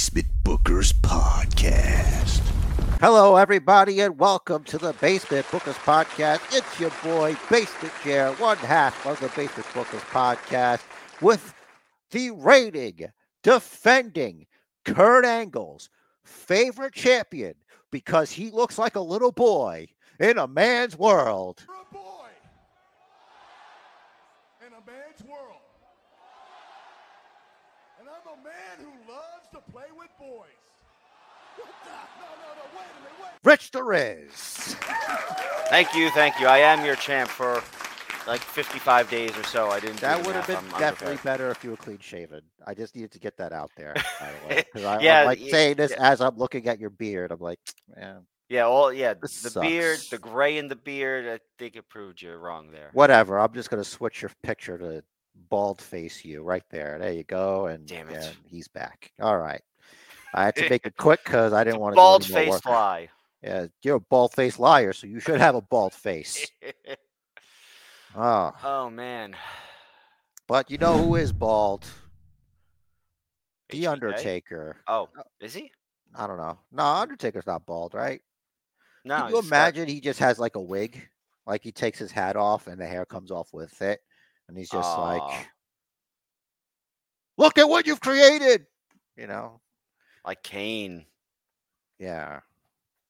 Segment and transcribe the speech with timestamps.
[0.00, 2.38] Basement Bookers Podcast.
[3.02, 6.40] Hello, everybody, and welcome to the Basement Bookers Podcast.
[6.56, 10.80] It's your boy, Basement Chair, one half of the Basement Bookers Podcast,
[11.20, 11.52] with
[12.12, 14.46] the reigning, defending
[14.86, 15.90] Kurt Angle's
[16.24, 17.52] favorite champion
[17.90, 19.86] because he looks like a little boy
[20.18, 21.62] in a man's world.
[21.68, 22.28] You're a boy
[24.66, 25.60] in a man's world.
[28.00, 28.99] And I'm a man who
[33.42, 34.76] Rich the Riz.
[35.70, 36.46] Thank you, thank you.
[36.46, 37.62] I am your champ for
[38.26, 39.70] like 55 days or so.
[39.70, 40.00] I didn't.
[40.00, 42.42] That would have been I'm- I'm definitely better if you were clean shaven.
[42.66, 43.94] I just needed to get that out there.
[44.20, 46.10] By the way, 'cause I, Yeah, am like y- saying this yeah.
[46.10, 47.32] as I'm looking at your beard.
[47.32, 47.58] I'm like,
[47.96, 49.14] man, Yeah, all yeah.
[49.14, 51.26] The This beard, the gray in the beard.
[51.26, 52.90] I think it proved you wrong there.
[52.92, 53.38] whatever.
[53.38, 55.02] I'm just gonna switch your picture to
[55.34, 56.98] bald face you right there.
[56.98, 57.66] There you go.
[57.66, 58.16] And, Damn it.
[58.16, 59.12] and he's back.
[59.20, 59.62] All right.
[60.34, 62.56] I had to make it quick because I didn't want to Bald do any more
[62.56, 63.08] face fly.
[63.42, 66.46] Yeah, you're a bald face liar, so you should have a bald face.
[68.14, 69.34] Oh, oh man.
[70.46, 71.86] but you know who is bald?
[73.70, 73.88] The HBK?
[73.88, 74.76] Undertaker.
[74.86, 75.72] Oh, uh, is he?
[76.14, 76.58] I don't know.
[76.70, 78.20] No, Undertaker's not bald, right?
[79.04, 79.22] No.
[79.22, 81.08] Can you imagine he just has like a wig?
[81.46, 84.00] Like he takes his hat off and the hair comes off with it.
[84.50, 85.48] And he's just like,
[87.38, 88.66] look at what you've created.
[89.16, 89.60] You know?
[90.26, 91.06] like Kane.
[92.00, 92.40] Yeah.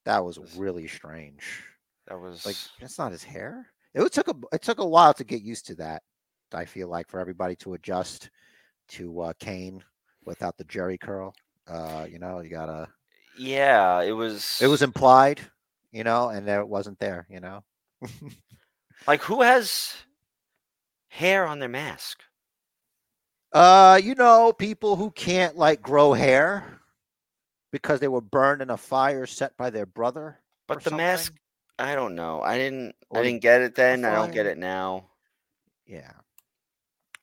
[0.05, 1.65] That was Was- really strange.
[2.09, 3.67] That was Like that's not his hair.
[3.95, 6.03] It took a it took a while to get used to that.
[6.53, 8.29] I feel like for everybody to adjust
[8.91, 9.83] to uh Kane
[10.25, 11.35] without the Jerry curl.
[11.67, 12.89] Uh, you know, you gotta
[13.39, 14.03] yeah.
[14.03, 14.59] It was.
[14.61, 15.41] it was implied,
[15.91, 17.65] you know, and there it wasn't there, you know.
[19.07, 19.95] like who has
[21.11, 22.23] hair on their mask?
[23.53, 26.81] Uh, you know, people who can't like grow hair
[27.73, 30.39] because they were burned in a fire set by their brother.
[30.67, 31.35] But the mask,
[31.79, 32.41] I don't know.
[32.41, 32.95] I didn't.
[33.11, 34.05] Or I didn't get it then.
[34.05, 35.07] I don't get it now.
[35.87, 36.13] Yeah.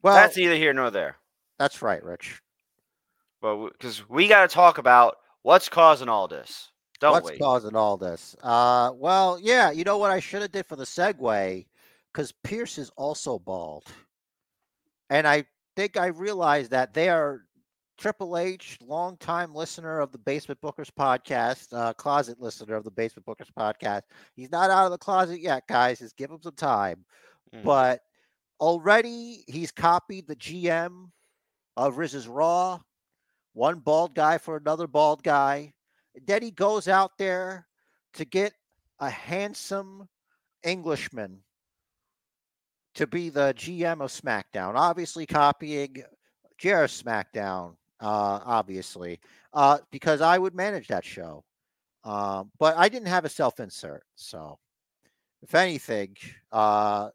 [0.03, 1.15] Well, That's neither here nor there.
[1.57, 2.41] That's right, Rich.
[3.41, 7.37] But because we got to talk about what's causing all this, don't What's we?
[7.37, 8.35] causing all this?
[8.41, 11.65] Uh, well, yeah, you know what I should have did for the segue,
[12.17, 13.83] because Pearce is also bald,
[15.11, 15.45] and I
[15.75, 17.41] think I realized that they are
[17.99, 23.27] Triple H, longtime listener of the Basement Bookers podcast, uh, closet listener of the Basement
[23.27, 24.01] Bookers podcast.
[24.33, 25.99] He's not out of the closet yet, guys.
[25.99, 27.05] Just give him some time.
[27.53, 27.63] Mm.
[27.63, 28.01] But
[28.59, 31.11] already he's copied the GM
[31.75, 32.79] of Riz's Raw,
[33.53, 35.71] one bald guy for another bald guy.
[36.25, 37.67] Then he goes out there
[38.15, 38.53] to get
[38.99, 40.09] a handsome
[40.63, 41.43] Englishman
[42.97, 46.03] to be the GM of SmackDown, obviously copying
[46.57, 49.19] Jared SmackDown, uh, obviously,
[49.53, 51.43] uh, because I would manage that show.
[52.03, 54.03] Um, but I didn't have a self insert.
[54.15, 54.57] So,
[55.43, 56.15] if anything,
[56.51, 57.09] uh,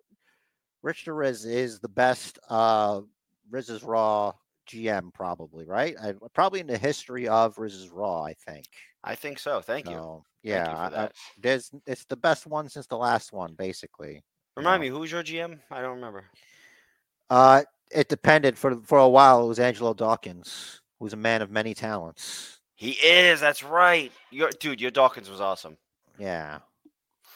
[0.83, 3.01] Rich the Riz is the best uh,
[3.51, 4.33] Riz's Raw
[4.69, 5.97] GM, probably, right?
[6.01, 8.67] I, probably in the history of Riz's Raw, I think.
[9.03, 9.61] I think so.
[9.61, 9.97] Thank you.
[9.97, 13.33] So, Thank yeah, you for I- I- there's it's the best one since the last
[13.33, 14.23] one, basically.
[14.57, 15.59] Remind me, who's your GM?
[15.71, 16.25] I don't remember.
[17.31, 19.45] Uh, it depended for for a while.
[19.45, 22.61] It was Angelo Dawkins, who's a man of many talents.
[22.75, 23.41] He is.
[23.41, 24.13] That's right.
[24.31, 25.77] Your dude, your Dawkins was awesome.
[26.19, 26.59] Yeah,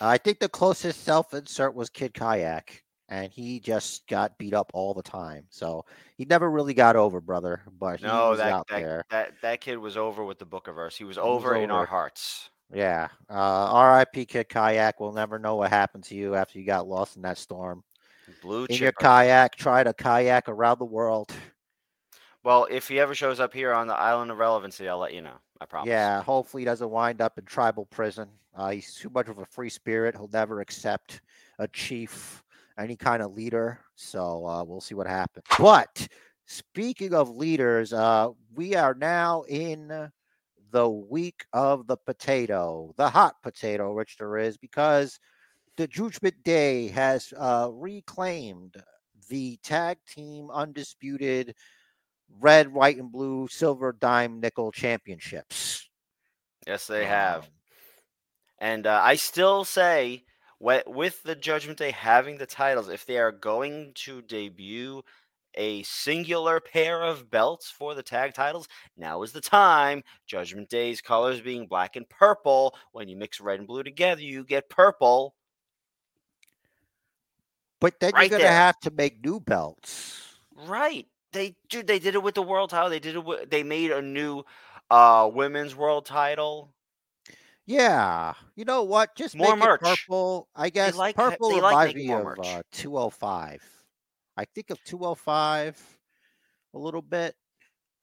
[0.01, 4.71] I think the closest self insert was Kid Kayak, and he just got beat up
[4.75, 5.47] all the time.
[5.49, 5.85] So
[6.17, 7.63] he never really got over, brother.
[7.79, 9.05] But he No, that out that, there.
[9.11, 10.97] that that kid was over with the Bookerverse.
[10.97, 12.51] He was was over, in our hearts.
[12.73, 13.09] Yeah.
[13.31, 14.27] Uh, R.I.P.
[14.27, 15.01] Kid Kayak.
[15.01, 17.83] We'll never know what happened to you after you got lost in that storm.
[18.43, 21.33] Blue In your kayak, try to kayak around the world.
[22.43, 25.23] Well, if he ever shows up here on the island of relevancy, I'll let you
[25.23, 25.37] know.
[25.61, 25.89] I promise.
[25.89, 28.29] Yeah, hopefully he doesn't wind up in tribal prison.
[28.55, 30.15] Uh, he's too much of a free spirit.
[30.15, 31.21] He'll never accept
[31.59, 32.43] a chief,
[32.79, 33.81] any kind of leader.
[33.95, 35.45] So uh, we'll see what happens.
[35.59, 36.09] But
[36.47, 40.11] speaking of leaders, uh, we are now in
[40.71, 45.19] the week of the potato, the hot potato, which there is, because
[45.77, 48.77] the Judgment Day has uh, reclaimed
[49.29, 51.55] the tag team undisputed
[52.41, 55.89] red, white, and blue, silver, dime, nickel championships.
[56.67, 57.45] Yes, they have.
[57.45, 57.51] Um,
[58.59, 60.25] And uh, I still say,
[60.59, 65.03] with the Judgment Day having the titles, if they are going to debut
[65.57, 70.03] a singular pair of belts for the tag titles, now is the time.
[70.27, 72.75] Judgment Day's colors being black and purple.
[72.93, 75.35] When you mix red and blue together, you get purple.
[77.81, 78.53] But then Right you're gonna there.
[78.53, 80.39] have to make new belts.
[80.55, 81.07] Right.
[81.33, 82.91] They dude, they did it with the world title.
[82.91, 84.45] They did it with, they made a new
[84.91, 86.73] uh women's world title.
[87.67, 89.15] Yeah, you know what?
[89.17, 89.81] Just More make it merch.
[89.81, 90.49] purple.
[90.55, 93.63] I guess like purple they reminds making me more of uh, 205.
[94.37, 95.99] I think of 205
[96.75, 97.37] a little bit,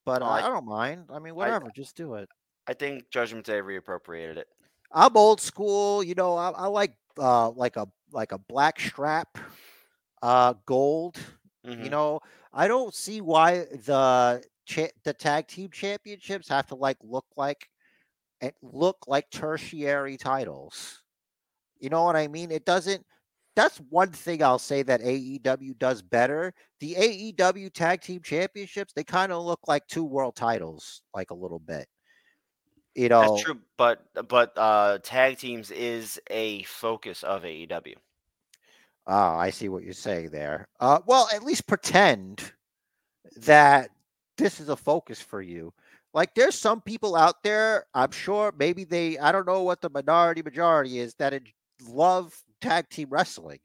[0.06, 1.08] but I, I- I don't mind.
[1.12, 2.30] I mean, whatever, just do it.
[2.68, 4.48] I think Judgment Day reappropriated it.
[4.92, 6.04] I'm old school.
[6.04, 9.38] You know, I, I like uh like a like a black strap,
[10.22, 11.18] uh, gold.
[11.64, 11.84] Mhm.
[11.84, 12.22] You know,
[12.54, 17.70] I don't see why the cha- the tag team championships have to like look like
[18.42, 21.04] it look like tertiary titles.
[21.80, 22.52] You know what I mean?
[22.52, 23.06] It doesn't.
[23.56, 26.54] That's one thing I'll say that AEW does better.
[26.80, 31.36] The AEW tag team championships they kind of look like two world titles, like a
[31.36, 31.88] little bit.
[32.96, 37.96] You know, That's true, but but uh tag teams is a focus of AEW.
[39.06, 40.68] Oh, I see what you're saying there.
[40.80, 42.54] Uh, well, at least pretend
[43.38, 43.90] that
[44.38, 45.74] this is a focus for you.
[46.14, 49.90] Like, there's some people out there, I'm sure, maybe they, I don't know what the
[49.90, 51.46] minority majority is, that en-
[51.88, 52.34] love
[52.64, 53.60] tag team wrestling.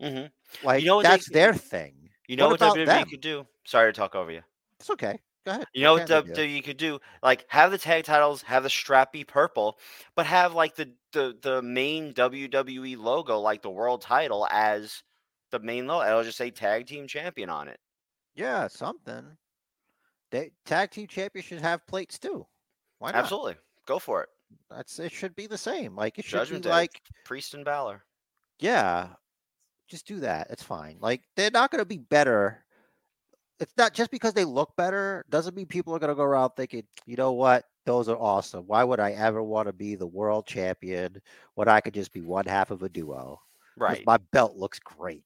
[0.00, 0.26] hmm
[0.62, 2.10] Like, know what they- that's their thing.
[2.28, 3.08] You know What what, WWE them?
[3.08, 3.46] could do?
[3.64, 4.42] Sorry to talk over you.
[4.78, 5.18] It's okay.
[5.44, 5.66] Go ahead.
[5.72, 6.32] You know what they do?
[6.32, 7.00] WWE could do?
[7.22, 9.78] Like have the tag titles, have the strap be purple,
[10.14, 15.02] but have like the the the main WWE logo, like the world title, as
[15.50, 16.06] the main logo.
[16.08, 17.80] It'll just say tag team champion on it.
[18.34, 19.36] Yeah, something.
[20.30, 22.46] They tag team champions should have plates too.
[22.98, 23.18] Why not?
[23.24, 23.56] Absolutely,
[23.86, 24.28] go for it.
[24.70, 25.10] That's it.
[25.10, 25.96] Should be the same.
[25.96, 26.74] Like it should Judgment be Day.
[26.74, 28.04] like Priest and Balor.
[28.60, 29.08] Yeah,
[29.88, 30.48] just do that.
[30.50, 30.98] It's fine.
[31.00, 32.64] Like they're not going to be better.
[33.58, 36.50] It's not just because they look better doesn't mean people are going to go around
[36.56, 38.64] thinking, you know what, those are awesome.
[38.66, 41.20] Why would I ever want to be the world champion
[41.56, 43.40] when I could just be one half of a duo?
[43.76, 44.04] Right.
[44.06, 45.24] My belt looks great.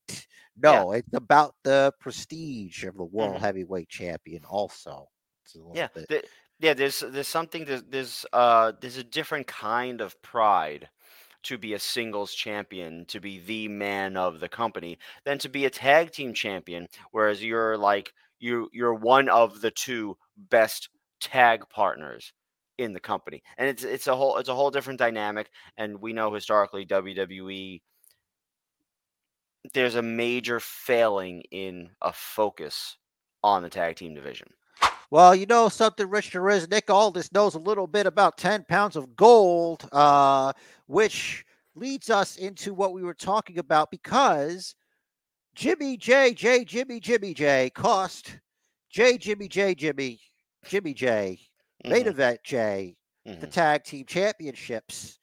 [0.63, 0.83] Yeah.
[0.83, 3.41] No, it's about the prestige of the world Mhm.
[3.41, 4.45] heavyweight champion.
[4.45, 5.09] Also,
[5.45, 6.25] It's a Yeah, bit- the-
[6.59, 6.73] yeah.
[6.75, 10.89] There's there's something there's there's uh there's a different kind of pride
[11.45, 15.65] to be a singles champion, to be the man of the company, than to be
[15.65, 16.89] a tag team champion.
[17.13, 20.89] Whereas you're like you you're one of the two best
[21.21, 22.33] tag partners
[22.79, 25.51] in the company, and it's it's a whole it's a whole different dynamic.
[25.77, 27.83] And we know historically WWE.
[29.73, 32.97] There's a major failing in a focus
[33.43, 34.49] on the tag team division.
[35.11, 38.97] Well, you know something, Rich Riz, Nick Aldis knows a little bit about 10 pounds
[38.97, 40.53] of gold, uh,
[40.87, 44.75] which leads us into what we were talking about because
[45.55, 48.39] Jimmy J, J, Jimmy, Jimmy J cost
[48.91, 50.21] J, Jimmy J, Jimmy,
[50.65, 51.39] Jimmy J,
[51.85, 52.97] main Mhm, event J,
[53.41, 53.51] the mhm.
[53.51, 55.19] tag team championships.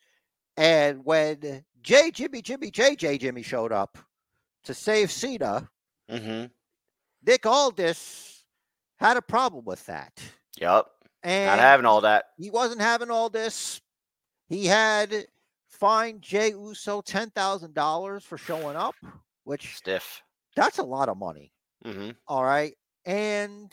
[0.58, 3.98] And when J, Jimmy, Jimmy, J, J, Jimmy showed up
[4.64, 5.70] to save Cena,
[6.10, 6.52] Mhm.
[7.24, 8.31] Nick Aldis
[9.02, 10.14] had a problem with that.
[10.60, 10.86] Yep.
[11.24, 12.26] And Not having all that.
[12.38, 13.82] he wasn't having all this.
[14.48, 15.26] He had
[15.70, 18.96] fined Jay Uso ten thousand dollars for showing up,
[19.44, 20.22] which Stiff.
[20.56, 21.52] that's a lot of money.
[21.84, 22.74] hmm All right,
[23.06, 23.72] and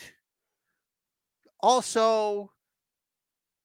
[1.60, 2.52] also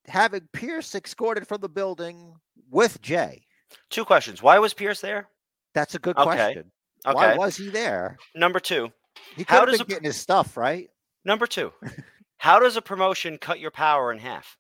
[0.08, 2.34] having Pearce escorted from the building
[2.70, 3.46] with Jay.
[3.90, 4.42] Two questions.
[4.42, 5.30] Why was Pearce there?
[5.74, 6.72] That's a good Okay, question.
[7.06, 7.16] Okay.
[7.16, 8.18] Why was he there?
[8.36, 8.90] Number two.
[9.36, 10.90] He could How have been a getting his stuff, right?
[11.26, 11.72] Number two.
[12.38, 14.58] How does a promotion cut your power in half?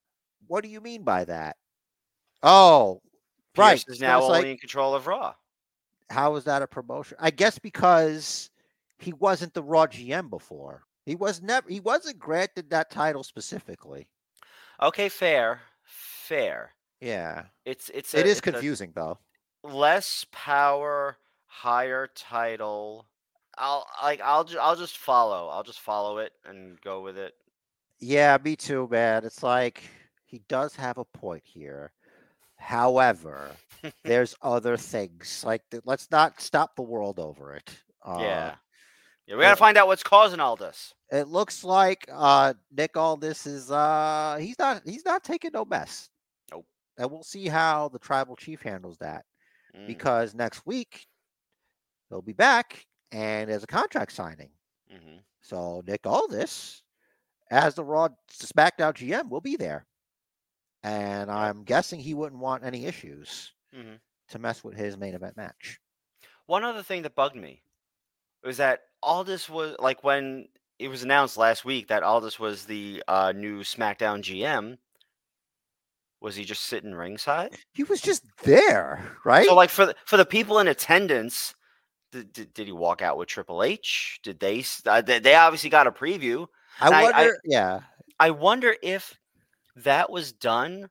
[0.47, 1.57] What do you mean by that?
[2.41, 3.01] Oh,
[3.57, 3.71] right.
[3.71, 5.33] Pearce is now only like- in control of Raw.
[6.09, 7.17] how is that a promotion?
[7.19, 8.49] I guess because
[8.99, 10.83] he wasn't the Raw GM before.
[11.05, 14.07] He was never he wasn't granted that title specifically.
[14.81, 15.61] Okay, fair.
[15.83, 16.71] Fair.
[17.01, 17.43] Yeah.
[17.65, 19.17] It's it's a- is it's confusing though.
[19.63, 21.17] less power,
[21.47, 23.07] higher title.
[23.57, 25.47] I'll like I'll ju- I'll just follow.
[25.49, 27.33] I'll just follow it and go with it.
[27.99, 29.23] Yeah, me too, man.
[29.25, 29.83] It's like
[30.25, 31.91] he does have a point here.
[32.57, 33.51] However,
[34.03, 35.43] there's other things.
[35.45, 37.69] Like th- let's not stop the world over it.
[38.05, 38.55] Uh, yeah.
[39.25, 40.93] Yeah, we got to uh, find out what's causing all this.
[41.09, 46.09] It looks like uh Nick Aldis is uh he's not he's not taking no mess.
[46.51, 46.65] Nope.
[46.97, 49.23] And we'll see how the tribal chief handles that.
[49.77, 51.05] Mm, because next week
[52.09, 54.49] he'll be back and as a contract signing.
[54.91, 55.19] mhm.
[55.41, 56.83] So Nick Aldis,
[57.51, 59.85] as the Raw SmackDown GM, will be there.
[60.83, 63.99] And I'm guessing he wouldn't want any issues Mhm.
[64.29, 65.79] to mess with his main event match.
[66.45, 67.63] One other thing that bugged me
[68.43, 73.01] was that Aldis was like when it was announced last week that Aldis was the
[73.07, 74.77] uh, new SmackDown GM.
[76.19, 77.57] Was he just sitting ringside?
[77.73, 79.45] He was just there, right?
[79.45, 81.53] So, like for the, for the people in attendance,
[82.13, 84.19] did, did, did he walk out with Triple H?
[84.23, 84.63] Did they?
[84.85, 86.47] Uh, they, obviously got a preview.
[86.79, 87.79] I I- I- wonder, yeah.
[88.19, 89.17] I wonder if
[89.75, 90.89] that was done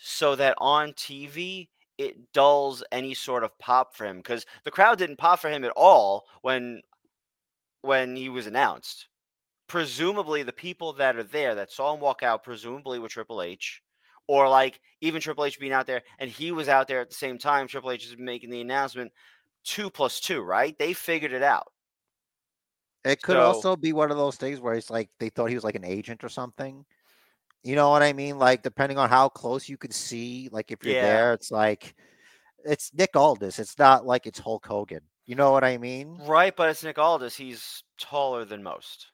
[0.00, 1.68] so that on TV
[1.98, 5.64] it dulls any sort of pop for him because the crowd didn't pop for him
[5.64, 6.80] at all when
[7.82, 9.08] when he was announced.
[9.66, 13.82] Presumably, the people that are there that saw him walk out, presumably with Triple H,
[14.26, 17.14] or like even Triple H being out there and he was out there at the
[17.14, 17.66] same time.
[17.66, 19.12] Triple H is making the announcement
[19.64, 20.76] two plus two, right?
[20.78, 21.70] They figured it out.
[23.04, 25.54] It could So- also be one of those things where it's like they thought he
[25.54, 26.84] was like an agent or something.
[27.62, 28.38] You know what I mean?
[28.38, 31.02] Like depending on how close you can see, like if you're Yeah.
[31.02, 31.94] there, it's like
[32.64, 33.58] it's Nick Aldis.
[33.58, 35.00] It's not like it's Hulk Hogan.
[35.26, 36.18] You know what I mean?
[36.22, 37.36] Right, but it's Nick Aldis.
[37.36, 39.08] He's taller than most.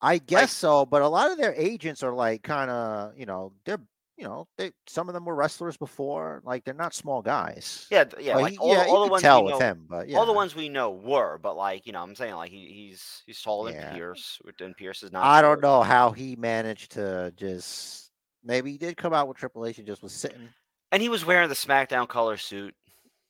[0.00, 3.52] I guess so, but a lot of their agents are like kind of, you know,
[3.64, 3.80] they're,
[4.16, 6.40] you know, they some of them were wrestlers before.
[6.44, 7.86] Like they're not small guys.
[7.90, 8.36] Yeah, yeah.
[8.36, 10.26] Like all, yeah, the- all the ones tell we with know, him, but yeah, all
[10.26, 13.40] the ones we know were, but like you know, I'm saying like he, he's he's
[13.42, 13.88] taller Yeah.
[13.90, 15.24] than Pearce, and Pearce is not.
[15.24, 18.10] I don't know how he managed to just
[18.44, 20.48] maybe he did come out with Triple H and just was sitting.
[20.92, 22.74] And he was wearing the SmackDown color suit.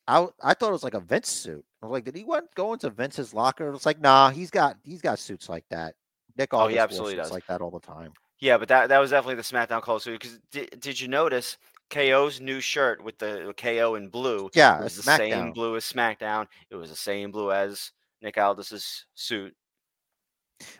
[0.07, 1.65] I I thought it was like a Vince suit.
[1.81, 3.69] I was like, did he went go into Vince's locker?
[3.73, 5.95] It's like, nah, he's got he's got suits like that.
[6.37, 7.31] Nick Oh, Aldis he absolutely suits does.
[7.31, 8.13] like that all the time.
[8.39, 10.19] Yeah, but that that was definitely the SmackDown color suit.
[10.19, 11.57] Because did, did you notice
[11.89, 14.49] KO's new shirt with the KO in blue?
[14.53, 16.47] Yeah, was it's the same blue as SmackDown.
[16.69, 17.91] It was the same blue as
[18.21, 19.55] Nick Aldis's suit.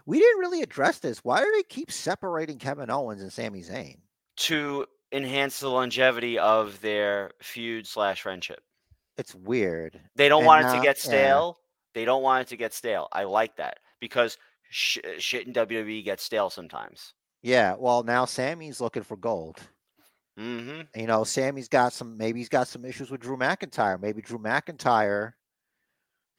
[0.06, 1.20] We didn't really address this.
[1.24, 3.98] Why do they keep separating Kevin Owens and Sami Zayn?
[4.38, 8.60] to enhance the longevity of their feud slash friendship.
[9.18, 10.00] It's weird.
[10.16, 11.10] They don't And want it to get yeah.
[11.10, 11.58] stale.
[11.96, 13.08] They don't want it to get stale.
[13.12, 14.38] I like that because
[14.70, 17.16] sh- shit in WWE gets stale sometimes.
[17.48, 19.70] Yeah, well now Sami's looking for gold.
[20.38, 24.00] hmm You know, Sami's got some maybe he's got some issues with Drew McIntyre.
[24.00, 25.34] Maybe Drew McIntyre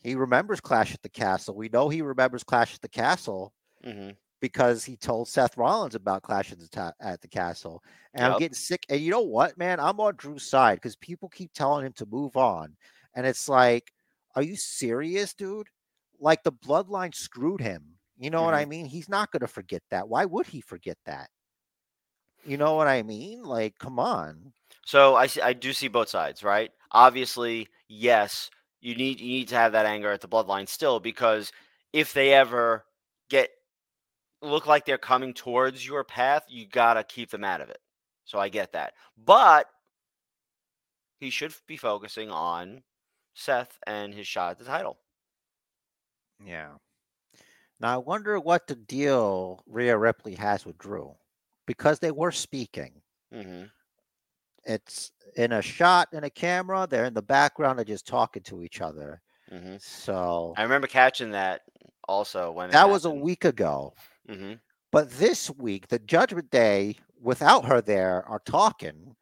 [0.01, 1.55] he remembers Clash at the Castle.
[1.57, 4.11] We know he remembers Clash at the Castle hmm
[4.41, 7.83] because he told Seth Rollins about Clash at the ta- at the Castle.
[8.15, 8.85] And I'm getting sick.
[8.91, 9.81] And you know what, man?
[9.81, 12.77] I'm on Drew's side because people keep telling him to move on.
[13.15, 13.93] And it's like,
[14.37, 15.69] are you serious, dude?
[16.21, 17.98] Like the bloodline screwed him.
[18.19, 18.71] You know what I mm-hmm.
[18.71, 18.87] mean?
[18.87, 20.09] He's not going to forget that.
[20.09, 21.31] Why would he forget that?
[22.45, 23.43] You know what I mean?
[23.43, 24.53] Like, come on.
[24.85, 26.71] So I see, I do see both sides, right?
[26.93, 31.53] Obviously, yes, you need you need to have that anger at the bloodline still because
[31.93, 32.85] if they ever
[33.29, 33.51] get
[34.41, 37.79] look like they're coming towards your path, you gotta keep them out of it.
[38.25, 39.67] So I get that, but
[41.21, 42.83] he should be focusing on
[43.35, 44.99] Seth and his shot at the title.
[46.45, 46.75] Yeah.
[47.81, 51.17] Now I wonder what the deal Rhea Ripley has with Drew
[51.67, 53.03] because they were speaking.
[53.33, 53.71] hmm
[54.65, 56.87] It's in a shot in a camera.
[56.89, 57.79] They're in the background.
[57.79, 59.23] They're just talking to each other.
[59.49, 61.63] hmm So I remember catching that
[62.09, 63.95] also when that was a week ago.
[64.29, 64.55] hmm
[64.93, 69.17] But this week, the Judgment Day, without her there, are talking,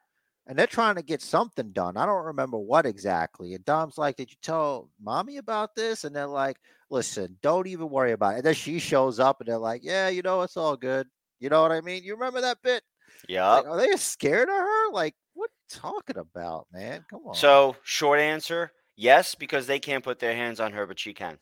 [0.47, 1.97] and they're trying to get something done.
[1.97, 3.55] I don't remember what exactly.
[3.55, 6.59] And Dom's like, "Did you tell mommy about this?" And they're like,
[6.91, 10.09] "Listen, don't even worry about it." And then she shows up, and they're like, "Yeah,
[10.09, 11.07] you know, it's all good."
[11.41, 12.03] You know what I mean?
[12.05, 12.83] You remember that bit?
[13.29, 13.49] Yeah.
[13.49, 14.91] Like, are they scared of her?
[14.91, 17.05] Like, what you talking about, man?
[17.11, 17.35] Come on.
[17.35, 21.39] So short answer, yes, because they can't put their hands on her, but she can.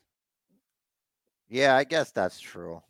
[1.49, 2.83] yeah, I guess that's true.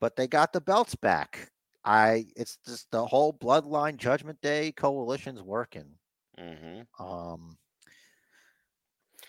[0.00, 1.50] But they got the belts back.
[1.84, 2.26] I.
[2.36, 5.94] It's just the whole Bloodline Judgment Day coalition's working.
[6.38, 7.56] hmm Um,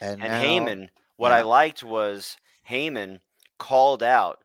[0.01, 2.38] and, And now- Heyman, what I liked was
[2.70, 3.20] Heyman
[3.60, 4.39] called out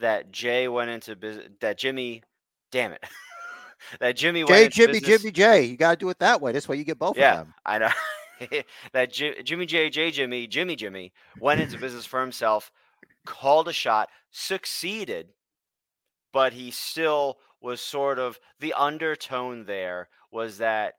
[0.00, 1.48] that Jay went into business.
[1.60, 2.22] That Jimmy,
[2.70, 3.04] damn it,
[4.00, 5.20] that Jimmy went Jay, into Jimmy, business.
[5.22, 5.62] Jimmy, Jay.
[5.64, 6.52] You got to do it that way.
[6.52, 7.32] This way you get both Yeah.
[7.32, 7.54] of them.
[7.56, 8.60] Yeah, I know
[8.92, 12.70] that Ji- Jimmy J J Jimmy Jimmy Jimmy went into business for himself,
[13.24, 15.28] called a shot, succeeded,
[16.32, 20.94] but he still was sort of the undertone there was that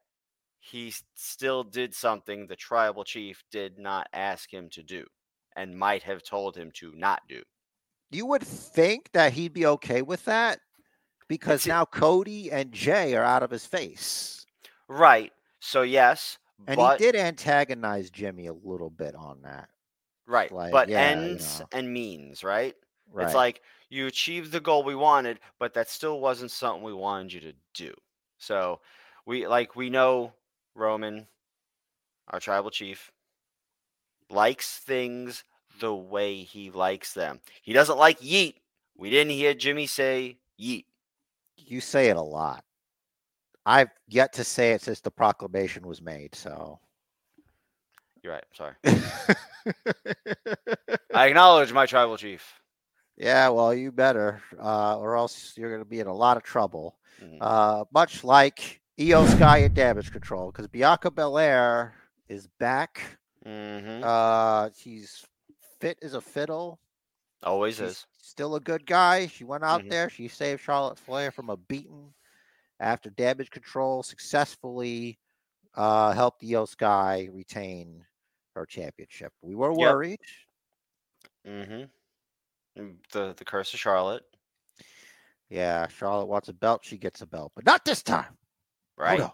[0.67, 5.05] he still did something the tribal chief did not ask him to do
[5.55, 7.41] and might have told him to not do.
[8.11, 10.59] You would think that he'd be okay with that
[11.27, 14.45] because It's- now Cody and Jay are out of his face.
[14.87, 15.33] Right.
[15.59, 19.69] So yes, And but he did antagonize Jimmy a little bit on that.
[20.25, 21.67] right, like, but yeah, you ends know.
[21.71, 22.75] and means, right?
[23.11, 23.25] Right.
[23.25, 27.31] It's like you achieved the goal we wanted, but that still wasn't something we wanted
[27.33, 27.93] you to do.
[28.37, 28.81] So
[29.25, 30.33] we like we know
[30.77, 31.27] Roman,
[32.29, 33.11] our tribal chief,
[34.29, 35.43] likes things
[35.79, 37.39] the way he likes them.
[37.61, 38.55] He doesn't like yeet.
[38.95, 40.85] We didn't hear Jimmy say yeet.
[41.57, 42.63] you say it a lot.
[43.65, 46.33] I've yet to say it since the proclamation was made.
[46.35, 46.79] So
[48.23, 48.45] You're right.
[48.53, 48.73] Sorry.
[51.13, 52.53] I acknowledge my tribal chief.
[53.17, 56.43] Yeah, well, you better, uh, or else you're going to be in a lot of
[56.43, 56.97] trouble.
[57.21, 57.37] Mhm.
[57.41, 61.93] Uh, much like Iyo Sky and Damage Control, because Bianca Belair
[62.29, 63.01] is back.
[63.45, 64.03] Mm-hmm.
[64.03, 65.23] Uh, she's
[65.79, 66.79] fit as a fiddle.
[67.43, 68.05] Always She's is.
[68.19, 69.27] still a good guy.
[69.27, 69.89] She went out Mhm.
[69.91, 70.09] there.
[70.09, 72.13] She saved Charlotte Flair from a beating
[72.79, 75.19] after Damage Control successfully
[75.75, 78.03] uh, helped Iyo Sky retain
[78.55, 79.31] her championship.
[79.43, 79.77] We were Yep.
[79.77, 80.19] worried.
[81.45, 81.91] Mhm.
[82.75, 84.23] Mm, The the curse of Charlotte,
[85.49, 86.83] Yeah, Charlotte wants a belt.
[86.83, 88.35] She gets a belt, but not this time.
[88.97, 89.19] Oh, right?
[89.19, 89.33] no.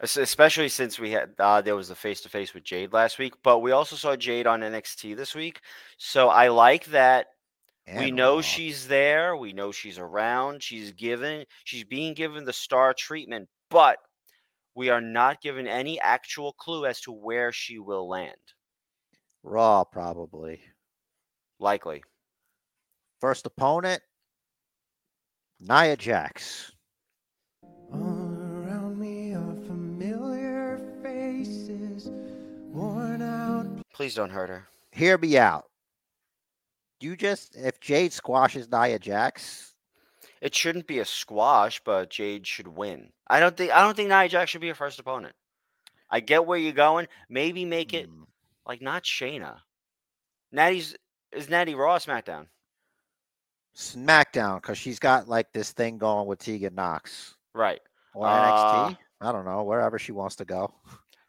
[0.00, 3.18] Es- Especially since we had uh, there was a face to face with Jade last
[3.18, 5.60] week, but we also saw Jade on NXT this week.
[5.96, 7.26] So I like that
[7.96, 9.36] we know she's there.
[9.36, 10.62] We know she's around.
[10.62, 11.46] She's given.
[11.64, 13.98] She's being given the star treatment, but
[14.74, 18.36] we are not given any actual clue as to where she will land.
[19.42, 20.60] Raw, probably.
[21.58, 22.02] Likely.
[23.20, 24.02] First opponent,
[25.58, 26.72] Nia Jax.
[33.98, 34.68] Please don't hurt her.
[34.92, 35.64] Hear me out.
[37.00, 39.74] You just, if Jade squashes Nia Jax,
[40.40, 43.12] It shouldn't be a squash, but Jade should win.
[43.26, 43.72] I don't think.
[43.72, 45.34] I don't think Nia Jax should be her first opponent.
[46.10, 47.08] I get where you're going.
[47.28, 48.22] Maybe make it hmm,
[48.64, 49.58] like not Shayna.
[50.52, 50.94] Natty's
[51.32, 52.46] is Natty Raw SmackDown.
[53.76, 57.34] SmackDown, because she's got like this thing going with Tegan Nox.
[57.52, 57.80] Right.
[58.14, 58.98] Or Uh, NXT.
[59.20, 60.72] I don't know, wherever she wants to go.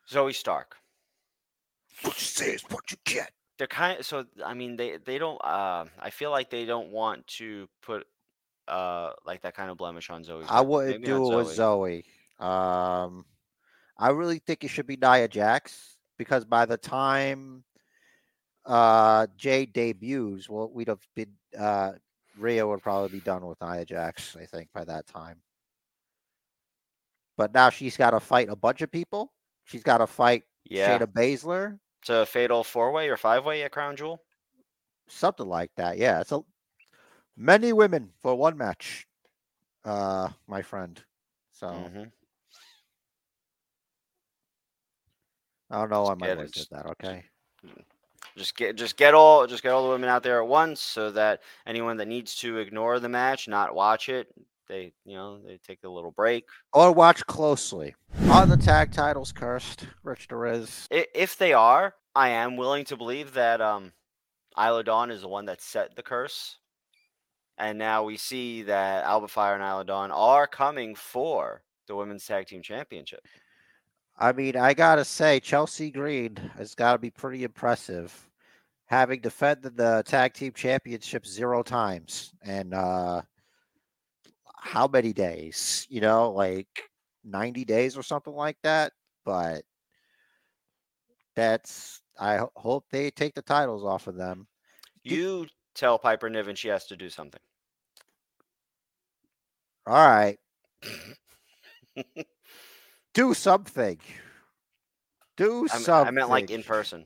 [0.10, 0.78] Zoey Stark.
[2.03, 3.32] What you say is what you get.
[3.58, 4.25] They're kind of so.
[4.46, 5.38] I mean, they they don't.
[5.44, 8.08] Uh, I feel like they don't want to put
[8.68, 10.46] uh like that kind of blemish on Zoey.
[10.48, 12.03] I wouldn't Maybe do it with Zoey.
[12.39, 13.25] Um,
[13.98, 17.63] I really think it should be Nia Jax because by the time
[18.65, 21.94] uh Jade debuts, well, we'd have been uh
[22.38, 25.41] Rhea would probably be done with Nia Jax, I think, by that time.
[27.38, 29.34] But now she's got to fight a bunch of people.
[29.66, 33.64] She's got to fight Yeah, Shayna Baszler, it's a fatal four way or five way
[33.64, 34.22] at Crown Jewel.
[35.07, 35.98] something like that.
[35.98, 36.42] Yeah, it's a
[37.35, 39.07] many women for one match,
[39.85, 41.01] uh, my friend.
[41.51, 42.03] So mm-hmm.
[45.72, 46.85] I don't know why my voice did that.
[46.88, 47.25] Okay.
[48.38, 51.12] Just get just get all just get all the women out there at once, so
[51.12, 54.33] that anyone that needs to ignore the match, not watch it,
[54.70, 56.46] they you know they take a little break.
[56.72, 57.96] Or watch closely.
[58.29, 60.88] Are the tag titles cursed, Rich the Riz?
[60.92, 63.92] If they are, I am willing to believe that um,
[64.58, 66.58] Isla Dawn is the one that set the curse,
[67.58, 72.25] and now we see that Alba Fyre and Isla Dawn are coming for the women's
[72.25, 73.25] tag team championship.
[74.18, 78.14] I mean, I gotta say, Chelsea Green has got to be pretty impressive,
[78.86, 83.22] having defended the tag team championship zero times, and uh
[84.59, 85.85] how many days?
[85.89, 86.67] You know, like
[87.24, 88.93] ninety days or something like that.
[89.25, 89.63] But
[91.35, 92.01] that's.
[92.19, 94.48] I hope they take the titles off of them.
[95.03, 97.39] Did- You tell Piper Niven she has to do something.
[99.87, 100.37] All right,
[103.13, 104.00] do something.
[105.37, 106.07] Do I, something.
[106.07, 107.05] I meant like in person.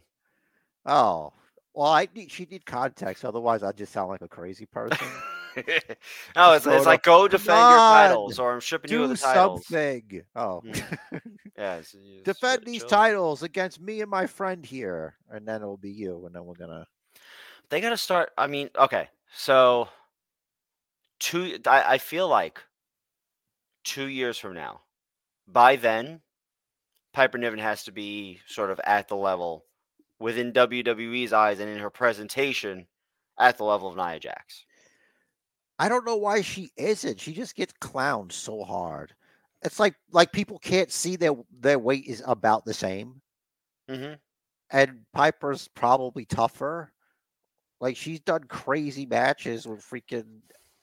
[0.86, 1.32] Oh,
[1.74, 3.24] well, I need she need context.
[3.24, 5.08] Otherwise, I just sound like a crazy person.
[6.36, 9.66] no, it's, it's like go defend your titles, or I'm shipping you Do the titles.
[9.68, 10.22] something.
[10.36, 10.98] Oh, Mm.
[11.58, 11.82] Yeah,
[12.24, 12.90] defend these chill.
[12.90, 16.56] titles against me and my friend here, and then it'll be you, and then we're
[16.56, 16.88] gonna.
[17.70, 18.32] They got to start.
[18.38, 19.88] I mean, okay, so
[21.20, 21.60] two.
[21.68, 22.60] I, I feel like
[23.84, 24.82] two years from now,
[25.48, 26.22] by then,
[27.14, 29.66] Piper Niven has to be sort of at the level
[30.20, 32.88] within WWE's eyes and in her presentation
[33.38, 34.66] at the level of Nia Jax.
[35.80, 37.20] I don't know why she isn't.
[37.20, 39.16] She just gets clowned so hard.
[39.62, 43.22] It's like like people can't see their their weight is about the same,
[43.90, 44.14] Mm-hmm.
[44.72, 46.92] and Piper's probably tougher.
[47.80, 50.42] Like she's done crazy matches with freaking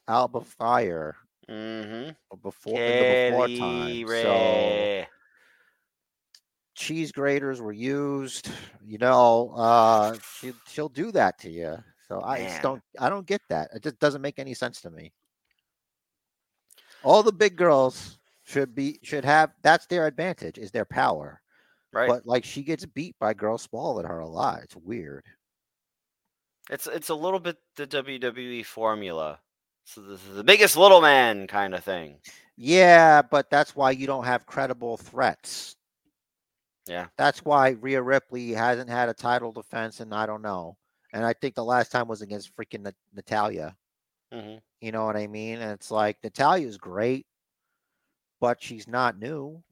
[0.08, 1.16] Alba Fyre
[1.48, 2.12] Mm-hmm.
[2.42, 4.06] before the before Kelly time.
[4.06, 4.90] So
[6.74, 8.50] cheese graters were used.
[8.84, 11.78] You know, uh, she she'll do that to you.
[12.10, 12.62] So I Man.
[12.62, 13.70] don't I don't get that.
[13.72, 15.12] It just doesn't make any sense to me.
[17.04, 21.40] All the big girls should be should have that's their advantage is their power.
[21.92, 22.08] Right.
[22.08, 24.60] But like she gets beat by girls smaller than her a lot.
[24.64, 25.24] It's weird.
[26.68, 29.38] It's it's a little bit the WWE formula.
[29.84, 32.16] So this is the biggest little man kind of thing.
[32.56, 35.76] Yeah, but that's why you don't have credible threats.
[36.88, 37.06] Yeah.
[37.16, 40.76] That's why Rhea Ripley hasn't had a title defense, and I don't know.
[41.12, 43.76] And I think the last time was against freaking Nat- Natalya.
[44.32, 45.58] hmm You know what I mean?
[45.60, 47.26] And it's like Natalya's great,
[48.40, 49.62] but she's not new.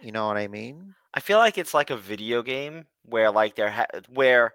[0.00, 0.94] You know what I mean?
[1.14, 4.54] I feel like it's like a video game where like there ha- where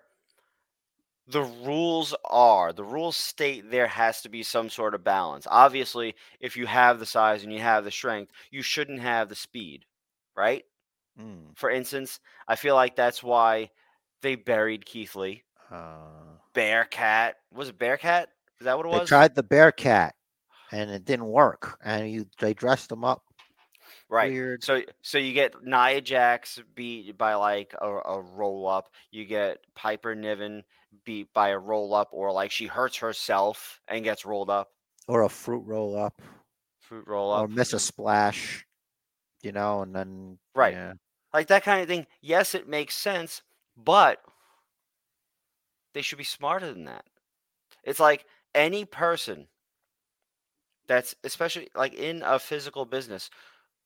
[1.27, 5.47] the rules are the rules state there has to be some sort of balance.
[5.49, 9.35] Obviously, if you have the size and you have the strength, you shouldn't have the
[9.35, 9.85] speed,
[10.35, 10.63] right?
[11.17, 13.71] Mm, For instance, I feel like that's why
[14.21, 15.43] they buried Keith Lee.
[15.71, 18.29] Uh, Bearcat was it Bearcat?
[18.59, 19.07] Is that what it they was?
[19.07, 20.15] tried the Bearcat,
[20.71, 21.77] and it didn't work.
[21.83, 23.23] And you they dressed them up
[24.09, 24.31] right.
[24.31, 24.63] weird.
[24.63, 28.89] So so you get Nia Jax beat by like a, a roll up.
[29.11, 30.63] You get Piper Niven
[31.05, 34.69] beat by a roll up, or like she hurts herself and gets rolled up.
[35.07, 36.21] or a fruit roll up,
[36.79, 38.65] Fruit roll up, or miss a splash.
[39.41, 40.73] You know, and then Right.
[40.73, 40.93] yeah.
[41.33, 42.05] Like that kind of thing.
[42.21, 43.41] Yes, it makes sense,
[43.75, 44.19] but
[45.93, 47.05] they should be smarter than that.
[47.83, 48.25] It's like
[48.55, 49.47] any person
[50.87, 53.29] that's especially like in a physical business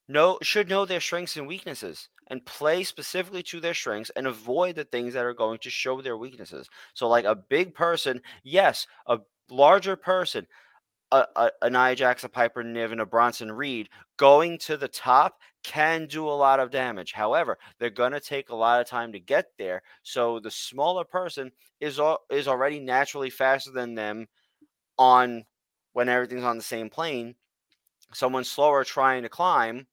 [0.08, 4.76] know should know their strengths and weaknesses and play specifically to their strengths and avoid
[4.76, 6.70] the things that are going to show their weaknesses.
[6.94, 10.48] So like a big person, yes, a larger person,
[11.12, 16.06] a, a, a Nia a Piper Niven, a Bronson Reed going to the top can
[16.08, 17.14] do a lot of damage.
[17.14, 19.82] However, they're going to take a lot of time to get there.
[20.04, 24.28] So the smaller person is al- is already naturally faster than them
[24.98, 25.46] on
[25.94, 27.36] when everything's on the same plane.
[28.14, 29.88] Someone slower trying to climb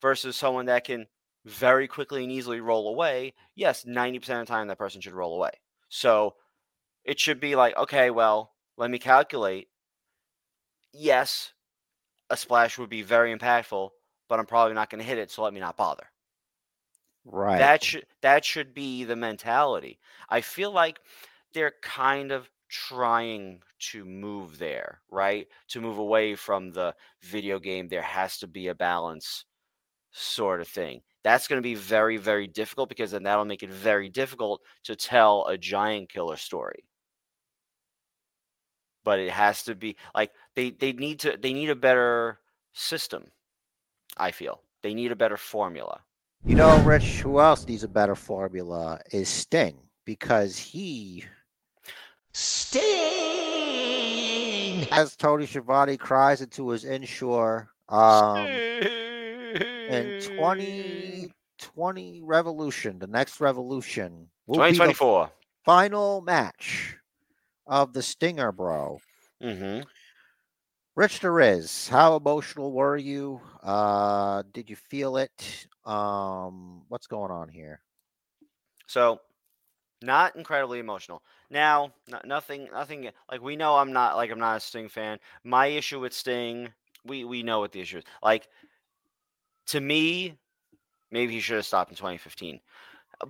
[0.00, 1.06] versus someone that can
[1.44, 3.34] very quickly and easily roll away.
[3.54, 5.50] Yes, 90% of the time that person should roll away.
[5.88, 6.34] So
[7.04, 9.68] it should be like, okay, well, let me calculate.
[10.98, 11.52] Yes,
[12.30, 13.90] a splash would be very impactful,
[14.28, 16.10] but I'm probably not going to hit it, so let me not bother.
[17.24, 17.58] Right.
[17.58, 19.98] That should that should be the mentality.
[20.28, 21.00] I feel like
[21.52, 25.46] they're kind of trying to move there, right?
[25.68, 29.44] To move away from the video game there has to be a balance
[30.12, 31.02] sort of thing.
[31.24, 34.96] That's going to be very very difficult because then that'll make it very difficult to
[34.96, 36.84] tell a giant killer story.
[39.04, 42.40] But it has to be like they they need to they need a better
[42.72, 43.26] system.
[44.16, 44.60] I feel.
[44.82, 46.00] They need a better formula.
[46.44, 51.24] You know, Rich, who else needs a better formula is Sting because he,
[52.32, 52.86] Sting!
[54.92, 64.58] as Tony Schiavone cries into his inshore, um, in 2020 Revolution, the next Revolution, will
[64.58, 65.30] be the 2024.
[65.64, 66.96] final match
[67.66, 68.98] of the Stinger, bro.
[69.42, 69.82] Mm-hmm.
[70.96, 71.88] Rich is.
[71.88, 73.42] How emotional were you?
[73.62, 75.68] Uh, did you feel it?
[75.84, 77.82] Um, what's going on here?
[78.86, 79.20] So,
[80.02, 81.22] not incredibly emotional.
[81.50, 83.10] Now, no- nothing, nothing.
[83.30, 85.18] Like we know, I'm not like I'm not a Sting fan.
[85.44, 86.72] My issue with Sting,
[87.04, 88.04] we we know what the issue is.
[88.22, 88.48] Like,
[89.66, 90.38] to me,
[91.10, 92.60] maybe he should have stopped in 2015.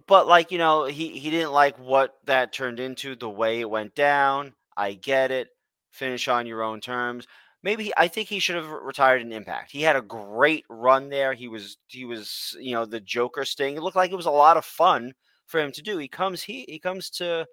[0.07, 3.71] But like you know, he he didn't like what that turned into, the way it
[3.71, 4.55] went down.
[4.77, 5.49] I get it.
[5.91, 7.27] Finish on your own terms.
[7.67, 9.73] Maybe he, I think he should have retired in Impact.
[9.73, 11.35] He had a great run there.
[11.35, 13.77] He was he was you know the Joker Sting.
[13.77, 15.15] It looked like it was a lot of fun
[15.47, 15.99] for him to do.
[15.99, 17.45] He comes he he comes to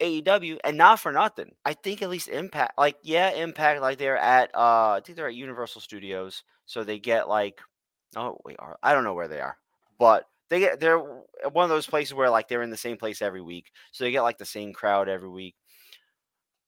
[0.00, 1.52] AEW and not for nothing.
[1.64, 5.28] I think at least Impact like yeah, Impact like they're at uh I think they're
[5.28, 6.42] at Universal Studios.
[6.66, 7.60] So they get like
[8.16, 9.56] oh wait, are I don't know where they are.
[10.00, 13.22] But they get they're one of those places where like they're in the same place
[13.22, 13.70] every week.
[13.92, 15.54] So they get like the same crowd every week.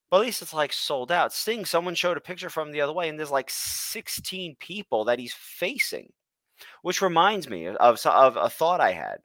[0.09, 1.33] But at least it's like sold out.
[1.33, 5.19] Sting, someone showed a picture from the other way, and there's like 16 people that
[5.19, 6.11] he's facing.
[6.81, 9.17] Which reminds me of, of a thought I had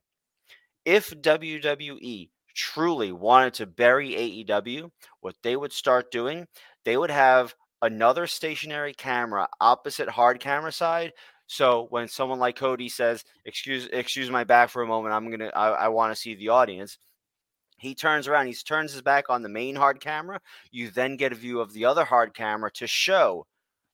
[0.85, 4.91] if WWE truly wanted to bury AEW,
[5.21, 6.47] what they would start doing,
[6.85, 11.13] they would have another stationary camera opposite hard camera side.
[11.47, 15.51] So when someone like Cody says, "Excuse, excuse my back for a moment, I'm gonna,
[15.55, 16.99] I, I want to see the audience,"
[17.83, 20.41] he turns around, he turns his back on the main hard camera.
[20.71, 23.45] You then get a view of the other hard camera to show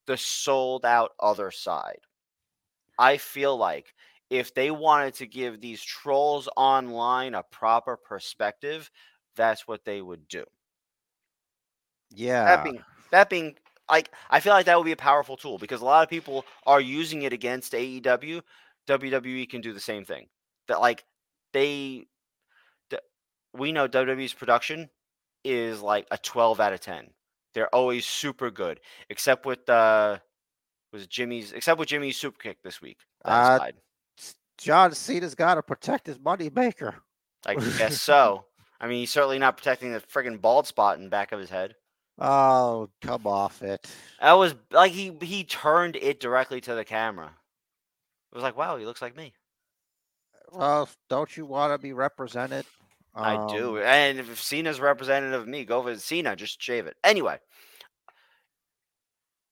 [0.06, 2.00] the sold out other side.
[2.98, 3.94] I feel like
[4.28, 8.90] if they wanted to give these trolls online a proper perspective,
[9.36, 10.44] that's what they would do.
[12.10, 12.44] Yeah.
[12.44, 13.56] That being that being
[13.90, 16.44] like I feel like that would be a powerful tool because a lot of people
[16.66, 18.42] are using it against AEW.
[18.86, 20.26] WWE can do the same thing.
[20.66, 21.06] That like
[21.54, 22.06] they the-
[23.56, 24.88] we know WWE's production
[25.44, 27.10] is like a 12 out of 10.
[27.54, 30.18] They're always super good, except with uh
[30.92, 32.98] was it Jimmy's except with Jimmy's super kick this week.
[33.24, 33.70] Uh.
[34.58, 36.96] John Cena's got to protect his money maker.
[37.46, 38.44] I guess so.
[38.80, 41.50] I mean, he's certainly not protecting the friggin' bald spot in the back of his
[41.50, 41.74] head.
[42.18, 43.88] Oh, come off it.
[44.20, 47.26] That was like he he turned it directly to the camera.
[47.26, 49.32] It was like, wow, he looks like me.
[50.50, 52.66] Well, don't you want to be represented?
[53.14, 53.78] I do.
[53.78, 56.36] Um, And if Cena's representative of me, go for Cena.
[56.36, 56.96] Just shave it.
[57.02, 57.38] Anyway,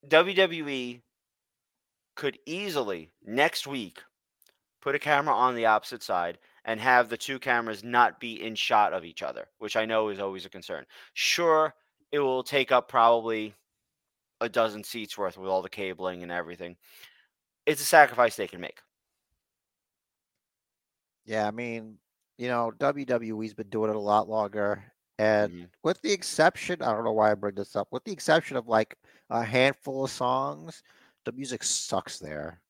[0.07, 1.03] WWE
[2.15, 4.03] could easily next week
[4.81, 8.55] put a camera on the opposite side and have the two cameras not be in
[8.55, 10.85] shot of each other, which I know is always a concern.
[11.15, 11.75] Sure,
[12.13, 13.55] it will take up probably
[14.41, 16.77] a dozen seats worth with all the cabling and everything.
[17.67, 18.81] It's a sacrifice they can make.
[21.25, 21.99] Yeah, I mean,
[22.39, 24.83] you know, WWE's been doing it a lot longer.
[25.19, 25.69] And Mhm.
[25.83, 28.69] with the exception, I don't know why I bring this up, with the exception of
[28.69, 28.97] like
[29.31, 30.83] a handful of songs,
[31.25, 32.61] the music sucks there.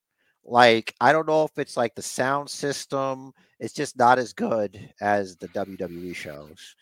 [0.45, 4.93] Like, I don't know if it's like the sound system, it's just not as good
[5.01, 6.77] as the WWE shows.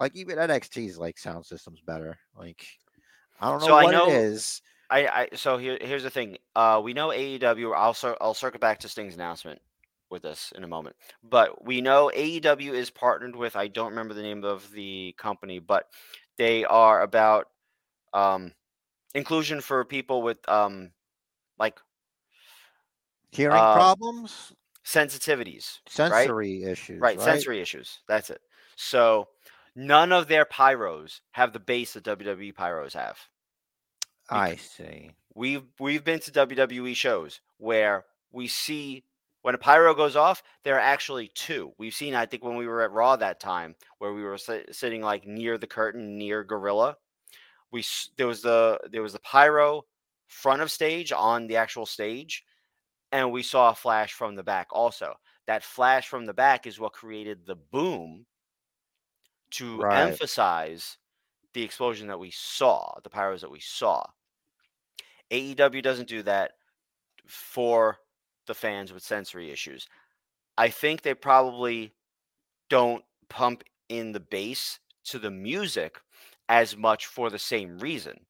[0.00, 2.18] Like, even NXT's like sound system's better.
[2.36, 2.66] Like,
[3.38, 4.60] I don't know So I what know- it is.
[4.92, 6.36] I, I so here here's the thing.
[6.56, 7.72] Uh, we know AEW.
[7.76, 9.62] I'll I'll circle back to Sting's announcement
[10.10, 10.96] with this in a moment.
[11.22, 13.56] But we know AEW is partnered with.
[13.56, 15.86] I don't remember the name of the company, but
[16.36, 17.46] they are about
[18.12, 18.52] um,
[19.14, 20.90] inclusion for people with um,
[21.58, 21.78] like
[23.32, 24.52] Hearing um, problems,
[24.84, 27.00] sensitivities, sensory issues.
[27.00, 27.20] right?
[27.20, 28.00] Sensory issues.
[28.08, 28.40] That's it.
[28.74, 29.28] So
[29.76, 33.18] none of their pyros have the base that WWE pyros have.
[34.28, 35.12] I see.
[35.34, 39.04] We've we've been to WWE shows where we see
[39.42, 41.72] when a pyro goes off, there are actually two.
[41.78, 44.64] We've seen, I think, when we were at Raw that time, where we were si-
[44.72, 46.96] sitting like near the curtain, near Gorilla.
[47.72, 47.84] We
[48.16, 49.84] there was the there was the pyro
[50.28, 52.44] front of stage on the actual stage,
[53.12, 54.68] and we saw a flash from the back.
[54.72, 55.14] Also,
[55.46, 58.26] that flash from the back is what created the boom
[59.50, 59.90] to Right.
[59.90, 60.98] emphasize
[61.54, 64.04] the explosion that we saw, the pyros that we saw.
[65.30, 66.52] AEW doesn't do that
[67.26, 68.00] for
[68.46, 69.86] the fans with sensory issues.
[70.56, 71.94] I think they probably
[72.68, 76.00] don't pump in the bass to the music
[76.48, 78.20] as much for the same reason.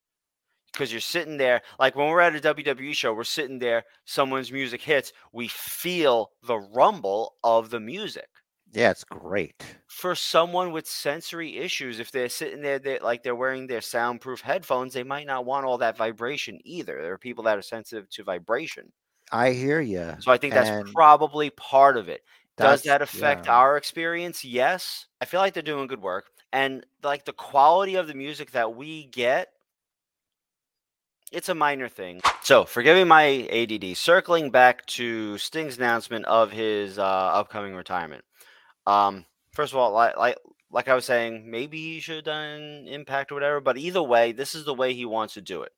[0.72, 4.52] Because you're sitting there, like when we're at a WWE show, we're sitting there, someone's
[4.52, 8.28] music hits, we feel the rumble of the music.
[8.72, 9.54] Yeah, it's great.
[9.88, 14.42] For someone with sensory issues, if they're sitting there, they like they're wearing their soundproof
[14.42, 17.02] headphones, they might not want all that vibration either.
[17.02, 18.92] There are people that are sensitive to vibration.
[19.32, 20.16] I hear you.
[20.20, 22.22] So I think that's And probably part of it.
[22.56, 23.56] Does that affect yeah.
[23.56, 24.44] our experience?
[24.44, 25.06] Yes.
[25.20, 26.26] I feel like they're doing good work.
[26.52, 29.48] And like the quality of the music that we get,
[31.32, 32.20] it's a minor thing.
[32.42, 38.24] So, forgiving my ADD, circling back to Sting's announcement of his uh, upcoming retirement.
[38.86, 40.36] Um, first of all, like, like
[40.72, 44.32] like I was saying, maybe he should have done Impact or whatever, but either way,
[44.32, 45.72] this is the way he wants to do it.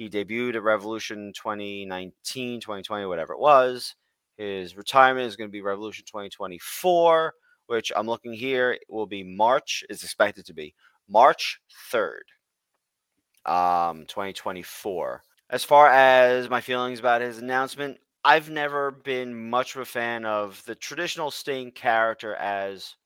[0.00, 3.96] He debuted at Revolution 2019, 2020, whatever it was.
[4.38, 7.34] His retirement is going to be Revolution 2024,
[7.66, 10.74] which I'm looking here will be March, is expected to be
[11.06, 11.60] March
[11.92, 12.22] 3rd,
[13.44, 15.22] um, 2024.
[15.50, 20.24] As far as my feelings about his announcement, I've never been much of a fan
[20.24, 22.96] of the traditional Sting character as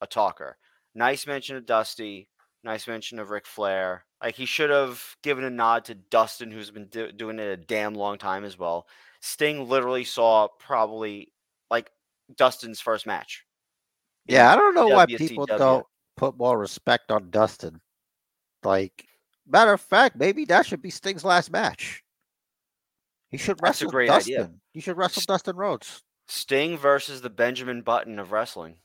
[0.00, 0.58] a talker.
[0.94, 2.28] Nice mention of Dusty,
[2.62, 4.04] nice mention of Ric Flair.
[4.22, 7.56] Like he should have given a nod to Dustin, who's been do- doing it a
[7.56, 8.86] damn long time as well.
[9.20, 11.32] Sting literally saw probably
[11.70, 11.90] like
[12.34, 13.44] Dustin's first match.
[14.26, 17.80] Yeah, I don't know why people don't put more respect on Dustin.
[18.64, 19.06] Like,
[19.46, 22.02] matter of fact, maybe that should be Sting's last match.
[23.30, 24.34] He should That's wrestle Dustin.
[24.34, 24.50] idea.
[24.72, 26.02] You should wrestle S- Dustin Rhodes.
[26.26, 28.76] Sting versus the Benjamin Button of wrestling.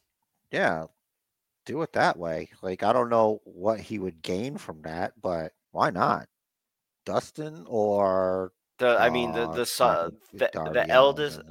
[0.51, 0.85] Yeah,
[1.71, 2.49] do it that way.
[2.61, 6.27] Like, I don't know what he would gain from that, but why not?
[7.05, 11.41] Dustin or The I mean the uh, the son, the, the eldest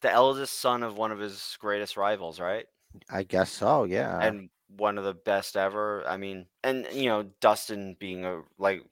[0.00, 2.66] the eldest son of one of his greatest rivals, right?
[3.08, 3.84] I guess so.
[3.84, 4.18] Yeah.
[4.20, 6.04] and one of the best ever.
[6.06, 8.82] I mean, and you know, Dustin being a like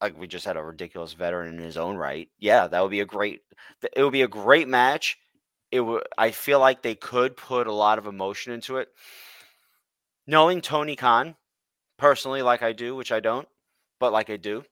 [0.00, 2.28] like we just had a ridiculous veteran in his own right.
[2.38, 3.42] Yeah, that would be a great.
[3.94, 5.18] It would be a great match.
[5.70, 6.02] It would.
[6.16, 8.88] I feel like they could put a lot of emotion into it.
[10.28, 11.34] Knowing Tony Khan
[11.96, 13.48] personally, like I do, which I don't,
[13.98, 14.62] but like I do.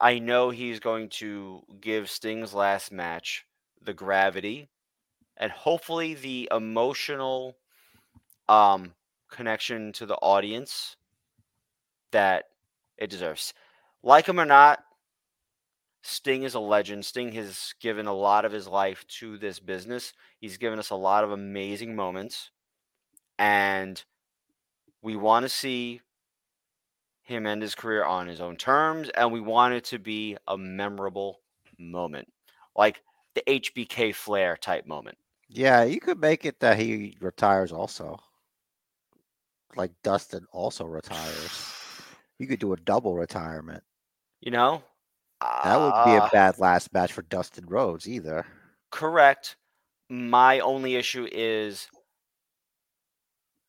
[0.00, 3.44] I know he's going to give Sting's last match
[3.82, 4.70] the gravity
[5.36, 7.58] and hopefully the emotional
[8.48, 8.94] um
[9.30, 10.96] connection to the audience
[12.10, 12.46] that
[12.96, 13.52] it deserves.
[14.02, 14.82] Like him or not,
[16.02, 17.04] Sting is a legend.
[17.04, 20.14] Sting has given a lot of his life to this business.
[20.40, 22.50] He's given us a lot of amazing moments.
[23.38, 24.04] And
[25.02, 26.00] we want to see
[27.22, 30.56] him end his career on his own terms, and we want it to be a
[30.56, 31.42] memorable
[31.78, 32.32] moment,
[32.74, 33.02] like
[33.34, 35.18] the HBK Flair type moment.
[35.50, 38.18] Yeah, you could make it that he retires also.
[39.74, 41.64] Like Dustin also retires.
[42.38, 43.84] You could do a double retirement.
[44.40, 44.82] You know,
[45.62, 48.44] That would be a Uh, bad last match for Dustin Rhodes either.
[48.90, 49.56] correct.
[50.08, 51.88] My only issue is,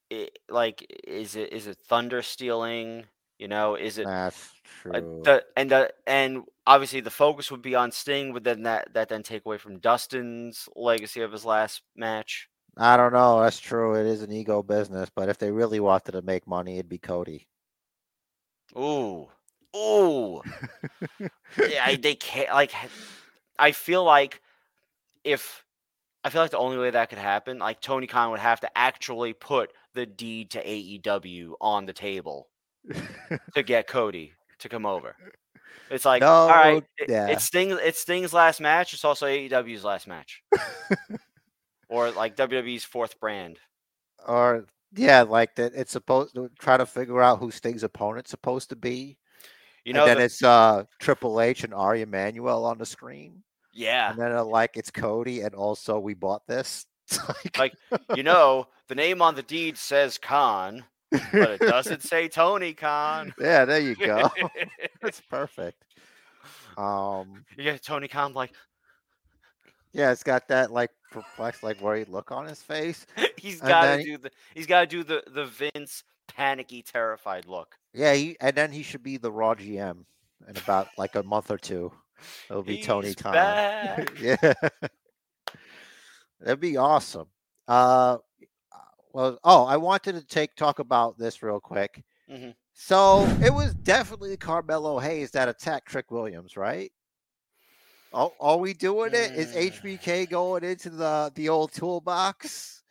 [0.10, 3.06] it, like, is it is it thunder stealing?
[3.38, 4.54] You know, is it That's
[4.93, 5.24] Uh, true.
[5.24, 9.10] the and the and obviously the focus would be on Sting, but then that that
[9.10, 12.50] then take away from Dustin's legacy of his last match.
[12.78, 13.41] I don't know.
[13.41, 13.93] That's true.
[13.93, 16.98] It is an ego business, but if they really wanted to make money, it'd be
[16.98, 17.48] Cody.
[18.78, 19.30] Ooh,
[19.76, 20.41] ooh,
[21.65, 22.74] yeah, I, they can't like.
[23.58, 24.41] I feel like
[25.24, 25.65] if
[26.30, 28.78] I feel like the only way that could happen, like Tony Khan would have to
[28.78, 32.50] actually put the deed to AEW on the table
[33.56, 35.15] to get Cody to come over.
[35.89, 37.28] It's like, all right, No, it- yeah.
[37.30, 37.72] it's Sting.
[37.82, 38.94] It's Sting's last match.
[38.94, 40.44] It's also AEW's last match,
[41.89, 43.58] or like WWE's fourth brand.
[44.28, 45.72] or yeah, like that.
[45.74, 49.18] It's supposed to try to figure out who Sting's opponent's supposed to be.
[49.84, 53.42] You know, and then the- it's uh Triple H and Ari Emanuel on the screen.
[53.73, 56.86] Yeah, And then uh, like it's Cody, and also we bought this.
[57.27, 57.73] Like, Like,
[58.15, 63.34] you know, the name on the deed says Khan, but it doesn't say Tony Khan.
[63.39, 64.29] yeah, there you go.
[65.01, 65.84] That's perfect.
[66.77, 68.53] Um, you get Tony Khan like
[69.91, 73.05] yeah, it's got that like perplexed, like worried look on his face.
[73.38, 77.75] he's got to do the he's got to do the the Vince panicky terrified look.
[77.93, 80.05] Yeah, he, and then he should be the Raw GM
[80.47, 81.91] in about like a month or two.
[82.49, 83.34] It'll be Tony He's Khan.
[83.34, 84.12] back.
[84.21, 84.53] yeah,
[86.39, 87.27] that'd be awesome.
[87.67, 88.17] Uh,
[89.13, 92.03] well, oh, I wanted to take talk about this real quick.
[92.29, 92.55] Mhm.
[92.73, 96.91] So it was definitely Carmelo Hayes that attacked Trick Williams, right?
[98.13, 99.32] Oh, are we doing it?
[99.36, 99.71] Is Mm.
[99.71, 102.84] HBK going into the the old toolbox?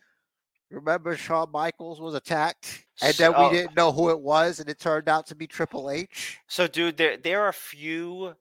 [0.71, 4.79] Remember, Shawn Michaels was attacked, and then we didn't know who it was, and it
[4.79, 6.37] turned out to be Triple H.
[6.47, 8.35] So, dude, there there are a few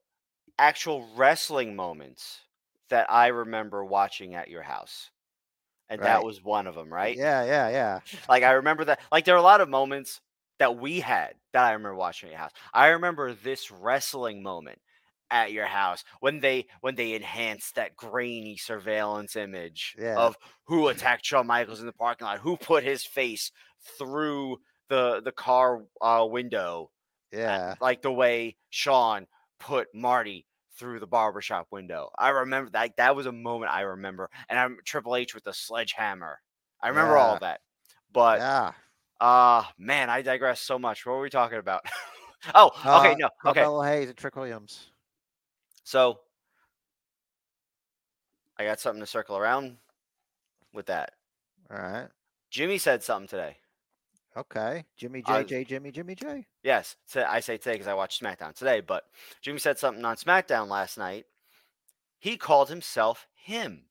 [0.58, 2.42] actual wrestling moments
[2.90, 5.10] that I remember watching at your house,
[5.88, 7.20] and that was one of them, right?
[7.20, 8.00] Yeah, yeah, yeah.
[8.28, 9.00] Like I remember that.
[9.12, 10.20] Like there are a lot of moments
[10.58, 12.52] that we had that I remember watching at your house.
[12.72, 14.80] I remember this wrestling moment
[15.30, 20.28] at your house when they when they enhanced that grainy surveillance image Yeah.
[20.28, 23.52] of who attacked Shawn Michaels in the parking lot, who put his face
[23.98, 26.90] through the the car uh, window,
[27.32, 27.76] Yeah.
[27.80, 29.26] like the way Shawn
[29.60, 30.47] put Marty
[30.78, 32.10] through the barbershop window.
[32.18, 35.52] I remember that that was a moment I remember, and I'm Triple H with the
[35.52, 36.40] sledgehammer.
[36.80, 37.34] I remember all Yeah.
[37.34, 37.60] of that.
[38.12, 38.72] But Yeah.
[39.20, 41.04] uh man, I digress so much.
[41.04, 41.84] What were we talking about?
[42.54, 43.60] oh, okay, Uh, no, okay.
[43.60, 44.90] Carmelo Hayes and Trick Williams.
[45.84, 46.20] So
[48.58, 49.76] I got something to circle around
[50.72, 51.12] with that.
[51.70, 52.08] All right.
[52.50, 53.56] Jimmy said something today.
[54.38, 54.84] Okay.
[54.96, 56.46] Jimmy J, J, Jimmy, Jimmy J.
[56.62, 59.04] Yes, so I say today because I watched SmackDown today, but
[59.42, 61.26] Jimmy said something on SmackDown last night.
[62.20, 63.82] He called himself him.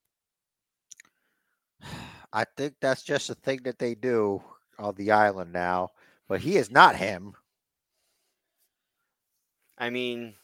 [2.32, 4.42] I think that's just a thing that they do
[4.78, 5.90] on the island now,
[6.28, 7.34] but he is not him.
[9.76, 10.34] I mean,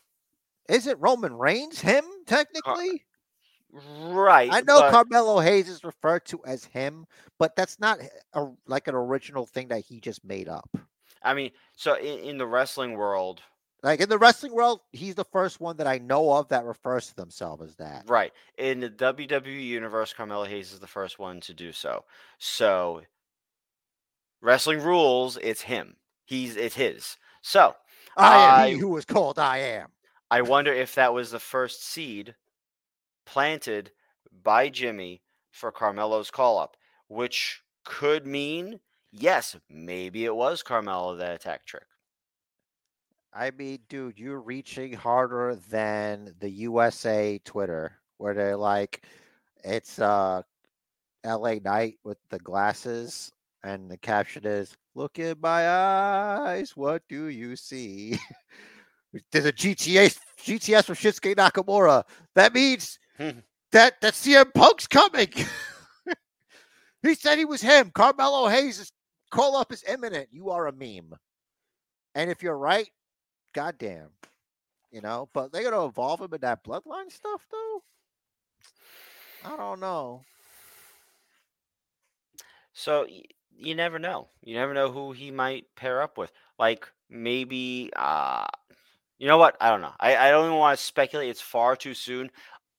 [0.69, 3.05] Is it Roman Reigns him technically?
[4.03, 4.49] Right.
[4.53, 7.07] I know but- Carmelo Hayes is referred to as him,
[7.39, 7.99] but that's not
[8.33, 10.69] a, like an original thing that he just made up.
[11.23, 13.41] I mean, so in, in the wrestling world,
[13.83, 17.09] Like in the wrestling world, he's the first one that I know of that refers
[17.09, 18.05] to themselves as that.
[18.07, 22.05] right in the WWE universe, Carmelo Hayes is the first one to do so.
[22.39, 23.03] So,
[24.41, 25.97] wrestling rules, it's him.
[26.25, 27.17] He's it's his.
[27.43, 27.75] So
[28.17, 29.89] I am I- he who was called I am.
[30.31, 32.35] I wonder if that was the first seed
[33.27, 33.91] planted
[34.43, 36.77] by Jimmy for Carmelo's call up,
[37.09, 38.81] which could mean
[39.13, 41.85] yes, maybe it was Carmelo that attacked Trick.
[43.33, 49.05] I mean, dude, you're reaching harder than the USA Twitter, where they're like,
[49.65, 50.43] it's uh
[51.25, 53.33] LA Knight with the glasses,
[53.65, 58.19] and the caption is, Look in my eyes, what do you see?
[59.33, 62.05] There's a GTA GTS from Shinsuke Nakamura.
[62.35, 62.99] That means.
[63.19, 65.33] That that CM Punk's coming.
[67.03, 67.91] he said he was him.
[67.95, 68.93] Carmelo Hayes'
[69.31, 70.29] call up is imminent.
[70.31, 71.15] You are a meme.
[72.15, 72.89] And if you're right,
[73.55, 74.11] goddamn.
[74.91, 77.83] You know, but they're gonna evolve him in that bloodline stuff though.
[79.45, 80.23] I don't know.
[82.73, 83.07] So
[83.57, 84.29] you never know.
[84.43, 86.31] You never know who he might pair up with.
[86.59, 88.47] Like maybe, uh,
[89.19, 89.57] you know what?
[89.61, 89.93] I don't know.
[89.99, 91.29] I, I don't even want to speculate.
[91.29, 92.31] It's far too soon.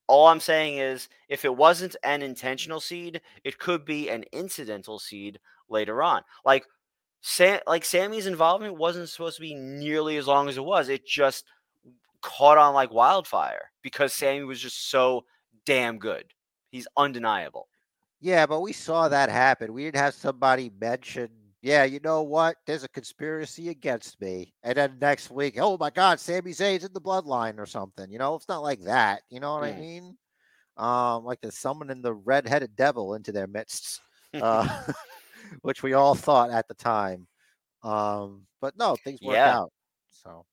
[0.07, 4.99] All I'm saying is, if it wasn't an intentional seed, it could be an incidental
[4.99, 5.39] seed
[5.69, 6.21] later on.
[6.45, 6.65] Like,
[7.21, 10.89] Sam, like Sami's involvement wasn't supposed to be nearly as long as it was.
[10.89, 11.45] It just
[12.21, 15.25] caught on like wildfire because Sammy was just so
[15.65, 16.25] damn good.
[16.69, 17.67] He's undeniable.
[18.21, 19.73] Yeah, but we saw that happen.
[19.73, 21.29] We didn't have somebody mention,
[21.65, 22.57] yeah, you know what?
[22.67, 24.53] There's a conspiracy against me.
[24.63, 28.11] And then next week, oh my God, Sami Zayn's in the bloodline or something.
[28.11, 29.23] You know, it's not like that.
[29.31, 29.79] You know what I Mm.
[29.79, 30.17] mean?
[30.77, 34.01] Um, like they're summoning the red-headed devil into their midst,
[34.41, 34.67] uh,
[35.63, 37.27] which we all thought at the time.
[37.83, 39.47] Um, but no, things worked Yeah.
[39.47, 39.71] out.
[40.09, 40.45] So,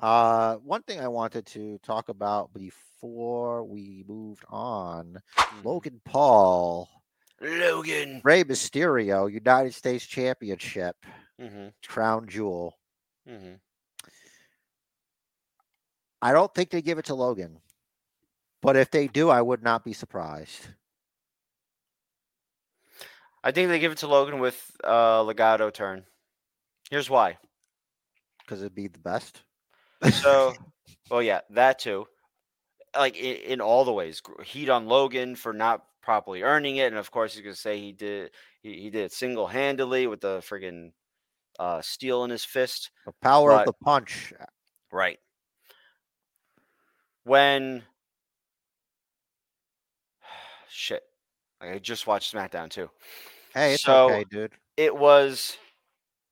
[0.00, 5.18] uh, one thing I wanted to talk about before we moved on
[5.50, 5.64] Mhm.
[5.64, 6.88] Logan Paul,
[7.40, 8.20] Logan.
[8.24, 10.96] Rey Mysterio, United States Championship,
[11.40, 12.78] hmm crown jewel.
[13.26, 13.54] hmm
[16.22, 17.60] I don't think they give it to Logan,
[18.60, 20.68] but if they do, I would not be surprised.
[23.42, 26.04] I think they give it to Logan with uh, Legado turn.
[26.90, 27.38] Here's why.
[28.44, 29.40] because it'd be the best.
[30.10, 30.52] So,
[31.10, 32.06] well, yeah, that too.
[32.94, 36.96] Like in, in all the ways, heat on Logan for not properly earning it, and
[36.96, 38.30] of course he's gonna say he did
[38.62, 40.92] he, he did it single handedly with the friggin'
[41.58, 42.90] uh, steel in his fist.
[43.06, 44.32] the power but- of the punch.
[44.92, 45.18] Right.
[47.24, 47.82] When
[50.68, 51.02] shit,
[51.60, 52.90] like I just watched SmackDown too.
[53.54, 54.52] Hey, it's So- okay, dude.
[54.76, 55.58] It was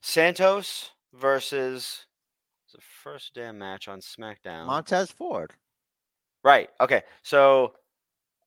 [0.00, 2.06] Santos versus
[2.64, 4.66] it's the first damn match on SmackDown.
[4.66, 5.52] Montez Ford.
[6.44, 6.70] Right.
[6.80, 7.02] Okay.
[7.22, 7.74] So,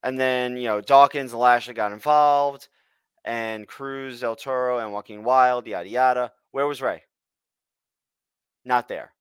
[0.04, 2.68] and then you know Dawkins and Lashley got involved,
[3.24, 6.32] and Cruz, Del Toro, and Joaquin Wilde, yada yada.
[6.52, 7.04] Where was Rey?
[8.66, 9.12] Not there.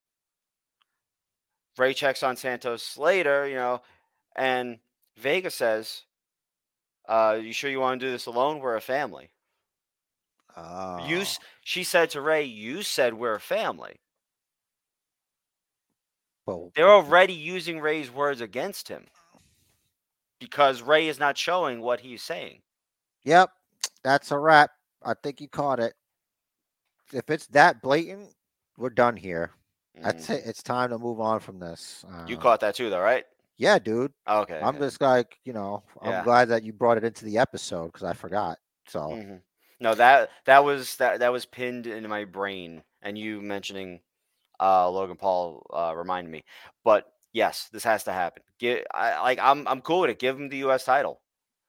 [1.79, 3.81] Rey checks on Santos later, you know,
[4.37, 4.79] and
[5.17, 6.03] Vega says,
[7.09, 8.59] uh, "You sure you want to do this alone?
[8.59, 9.31] We're a family."
[10.57, 11.07] Oh.
[11.07, 11.25] You,
[11.63, 14.01] she said to Rey, "You said we're a family."
[16.47, 19.07] well, They're already using Rey's words against him
[20.41, 22.63] because Rey is not showing what he's saying.
[23.25, 23.51] Yep,
[24.03, 24.71] that's a wrap.
[25.03, 25.95] I think you caught it.
[27.13, 28.35] If it's that blatant,
[28.77, 29.53] we're done here.
[30.03, 30.31] That's Mhm.
[30.31, 30.45] it.
[30.47, 32.05] It's time to move on from this.
[32.27, 33.27] You Uh, caught that too, though, right?
[33.57, 34.13] Yeah, dude.
[34.29, 34.61] Okay.
[34.63, 34.79] I'm okay.
[34.79, 36.23] just like, you know, I'm Yeah.
[36.23, 38.59] glad that you brought it into the episode because I forgot.
[38.87, 39.43] So Mhm.
[39.81, 44.01] No, that that was that that was pinned into my brain, and you mentioning
[44.61, 46.45] uh, Logan Paul uh, reminded me.
[46.85, 48.43] But yes, this has to happen.
[48.59, 50.19] Get I like I'm I'm cool with it.
[50.19, 50.85] Give him the U.S.
[50.85, 51.21] title.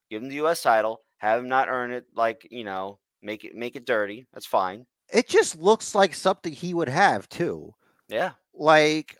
[0.09, 0.61] Give him the U.S.
[0.61, 1.01] title.
[1.17, 2.05] Have him not earn it.
[2.15, 4.27] Like you know, make it make it dirty.
[4.33, 4.85] That's fine.
[5.13, 7.73] it just looks like something he would have too.
[8.09, 8.31] Yeah.
[8.53, 9.17] Like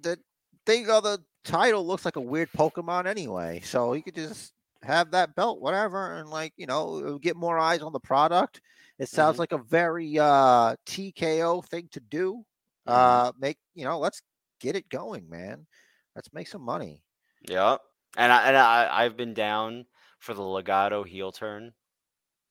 [0.00, 0.18] the
[0.66, 3.60] thing on the title looks like a weird Pokemon anyway.
[3.64, 4.52] So he could just
[4.82, 8.60] have that belt, whatever, and like you know, get more eyes on the product.
[8.98, 9.40] It sounds Mhm.
[9.40, 12.44] like a very uh TKO thing to do.
[12.86, 12.92] Mhm.
[12.92, 14.22] Uh make you know, let's
[14.62, 15.66] get it going, man.
[16.14, 17.02] Let's make some money.
[17.48, 17.76] Yeah.
[18.16, 19.86] And I and I I've been down
[20.18, 21.72] for the Legado heel turn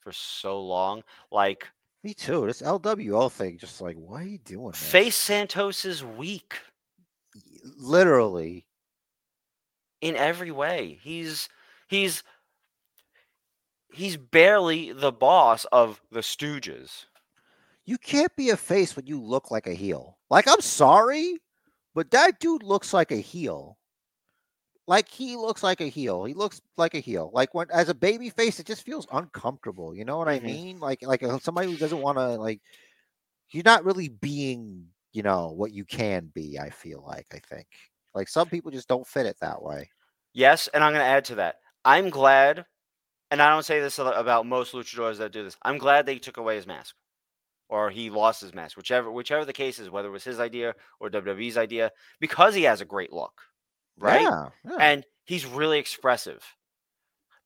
[0.02, 1.04] for so long.
[1.32, 1.68] Like
[2.04, 2.46] Me too.
[2.46, 4.82] This LWO thing, just like, why are you doing this?
[4.84, 6.56] face Santos is weak
[7.78, 8.66] Literally.
[10.02, 11.00] in every way.
[11.02, 11.48] He's
[11.88, 12.24] he's
[13.94, 17.06] he's barely the boss of the Stooges.
[17.86, 20.18] You can't be a face when you look like a heel.
[20.30, 21.38] Like, I'm sorry,
[21.94, 23.78] but that dude looks like a heel.
[24.88, 26.26] Like he looks like a heel.
[26.26, 27.32] He looks like a heel.
[27.34, 29.96] Like when as a baby face, it just feels uncomfortable.
[29.96, 30.30] You know what Mhm.
[30.30, 30.80] I mean?
[30.80, 32.62] Like like uh, somebody who doesn't want to like.
[33.52, 36.60] You're not really being, you know, what you can be.
[36.60, 37.68] I feel like I think
[38.16, 39.92] like some people just don't fit it that way.
[40.34, 41.58] Yes, and I'm going to add to that.
[41.84, 42.66] I'm glad,
[43.32, 45.58] and I don't say this about most luchadors that do this.
[45.64, 46.96] I'm glad they took away his mask,
[47.72, 50.76] or he lost his mask, whichever whichever the case is, whether it was his idea
[51.00, 53.42] or WWE's idea, because he has a great look,
[53.98, 54.22] right?
[54.22, 54.50] Yeah.
[54.70, 54.78] yeah.
[54.80, 56.44] and he's really expressive.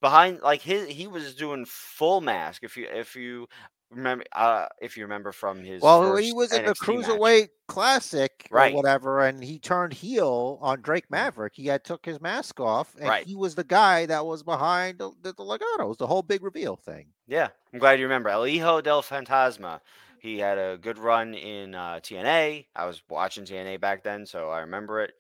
[0.01, 2.63] Behind, like his, he was doing full mask.
[2.63, 3.47] If you if you
[3.89, 7.07] remember, uh, if you remember from his Well, he was in the NXT match.
[7.07, 8.73] cruiserweight classic Right.
[8.73, 11.53] or whatever, and he turned heel on Drake Maverick.
[11.55, 13.25] He had took his mask off, and Right.
[13.25, 15.81] he was the guy that was behind the, the, the Legado.
[15.85, 17.07] It was the whole big reveal thing.
[17.27, 19.79] Yeah, I'm glad you remember El Hijo del Fantasma.
[20.25, 22.65] He had a good run in uh, TNA.
[22.75, 25.13] I was watching TNA back then, so I remember it.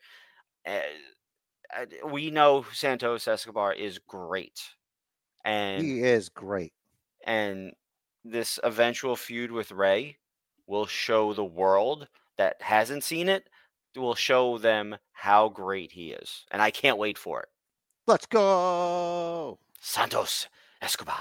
[0.67, 0.79] Uh,
[1.77, 4.63] uh, we know Santos Escobar is great,
[5.43, 6.73] and he is great.
[7.23, 7.73] and
[8.23, 10.17] this eventual feud with Rey
[10.65, 13.47] will show the world that hasn't seen it,
[13.95, 16.45] will show them how great he is.
[16.49, 17.49] And I can't wait for it.
[18.07, 19.59] Let's go.
[19.79, 20.47] Santos
[20.81, 21.19] Escobar.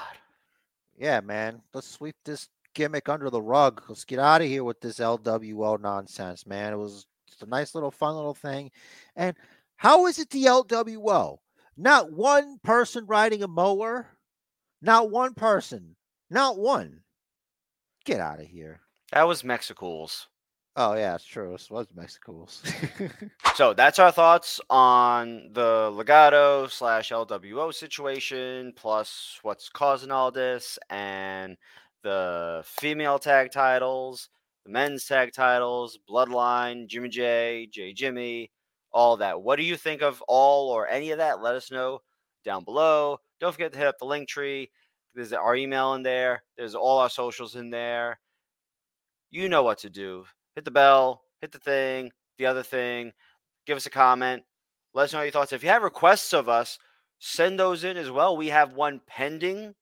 [0.97, 1.61] Yeah, man.
[1.75, 3.83] Let's sweep this gimmick under the rug.
[3.89, 6.73] Let's get out of here with this LWO nonsense, man.
[6.73, 8.71] It was just a nice little fun little thing.
[9.17, 9.37] And
[9.77, 11.39] how is it the LWO?
[11.77, 14.07] Not one person riding a mower.
[14.83, 15.97] Not one person.
[16.31, 17.01] Not one.
[18.05, 18.81] Get out of here.
[19.13, 20.27] That was Mexico's.
[20.77, 21.53] Oh yeah, it's true.
[21.53, 22.63] This was Mexico's.
[23.55, 30.77] So that's our thoughts on the Legado slash LWO situation, plus what's causing all this,
[30.91, 31.57] and
[32.05, 34.29] the female tag titles,
[34.65, 38.53] the men's tag titles, Bloodline, Jimmy J, J Jimmy,
[38.93, 39.43] all that.
[39.43, 41.43] What do you think of all or any of that?
[41.43, 42.03] Let us know
[42.45, 43.19] down below.
[43.41, 44.71] Don't forget to hit up the link tree.
[45.17, 46.45] There's our email in there.
[46.57, 48.21] There's all our socials in there.
[49.33, 50.27] You know what to do.
[50.55, 53.13] Hit the bell, hit the thing, the other thing
[53.67, 54.43] give us a comment.
[54.93, 55.53] Let us know your thoughts.
[55.53, 56.79] If you have requests of us,
[57.19, 58.37] send those in as well.
[58.37, 59.75] We have one pending.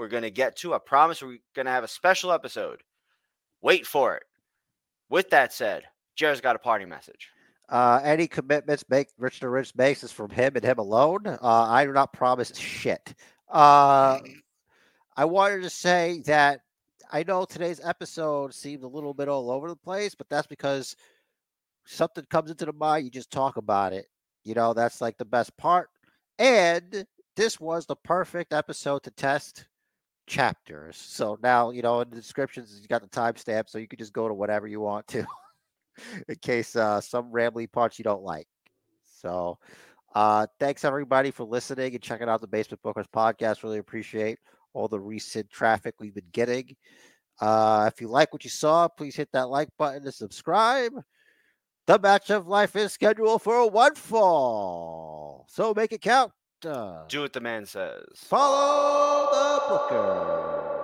[0.00, 0.72] We're going to get to.
[0.72, 2.82] I promise we're going to have a special episode.
[3.60, 4.22] Wait for it.
[5.10, 5.82] With that said,
[6.16, 7.28] Jared's got a party message.
[7.68, 11.26] uh, any commitments make Rich to Rich makes is from him and him alone.
[11.26, 13.12] Uh, I do not promise shit.
[13.46, 14.20] Uh,
[15.18, 16.62] I wanted to say that
[17.12, 20.96] I know today's episode seemed a little bit all over the place, but that's because
[21.84, 24.06] something comes into the mind, you just talk about it.
[24.44, 25.90] You know, that's like the best part.
[26.38, 27.04] And
[27.36, 29.66] this was the perfect episode to test
[30.30, 30.96] chapters.
[30.96, 34.12] So now, you know, in the descriptions, you got the timestamp, so you could just
[34.12, 35.26] go to whatever you want to
[36.28, 38.46] in case uh, some rambly parts you don't like.
[39.04, 39.58] So,
[40.14, 43.62] uh, thanks everybody for listening and checking out the Basement Bookers podcast.
[43.62, 44.38] Really appreciate
[44.72, 46.76] all the recent traffic we've been getting.
[47.40, 50.92] Uh, if you like what you saw, please hit that like button and subscribe.
[51.86, 56.30] The match of life is scheduled for one fall, so make it count.
[57.08, 58.04] Do what the man says.
[58.14, 60.79] follow the booker.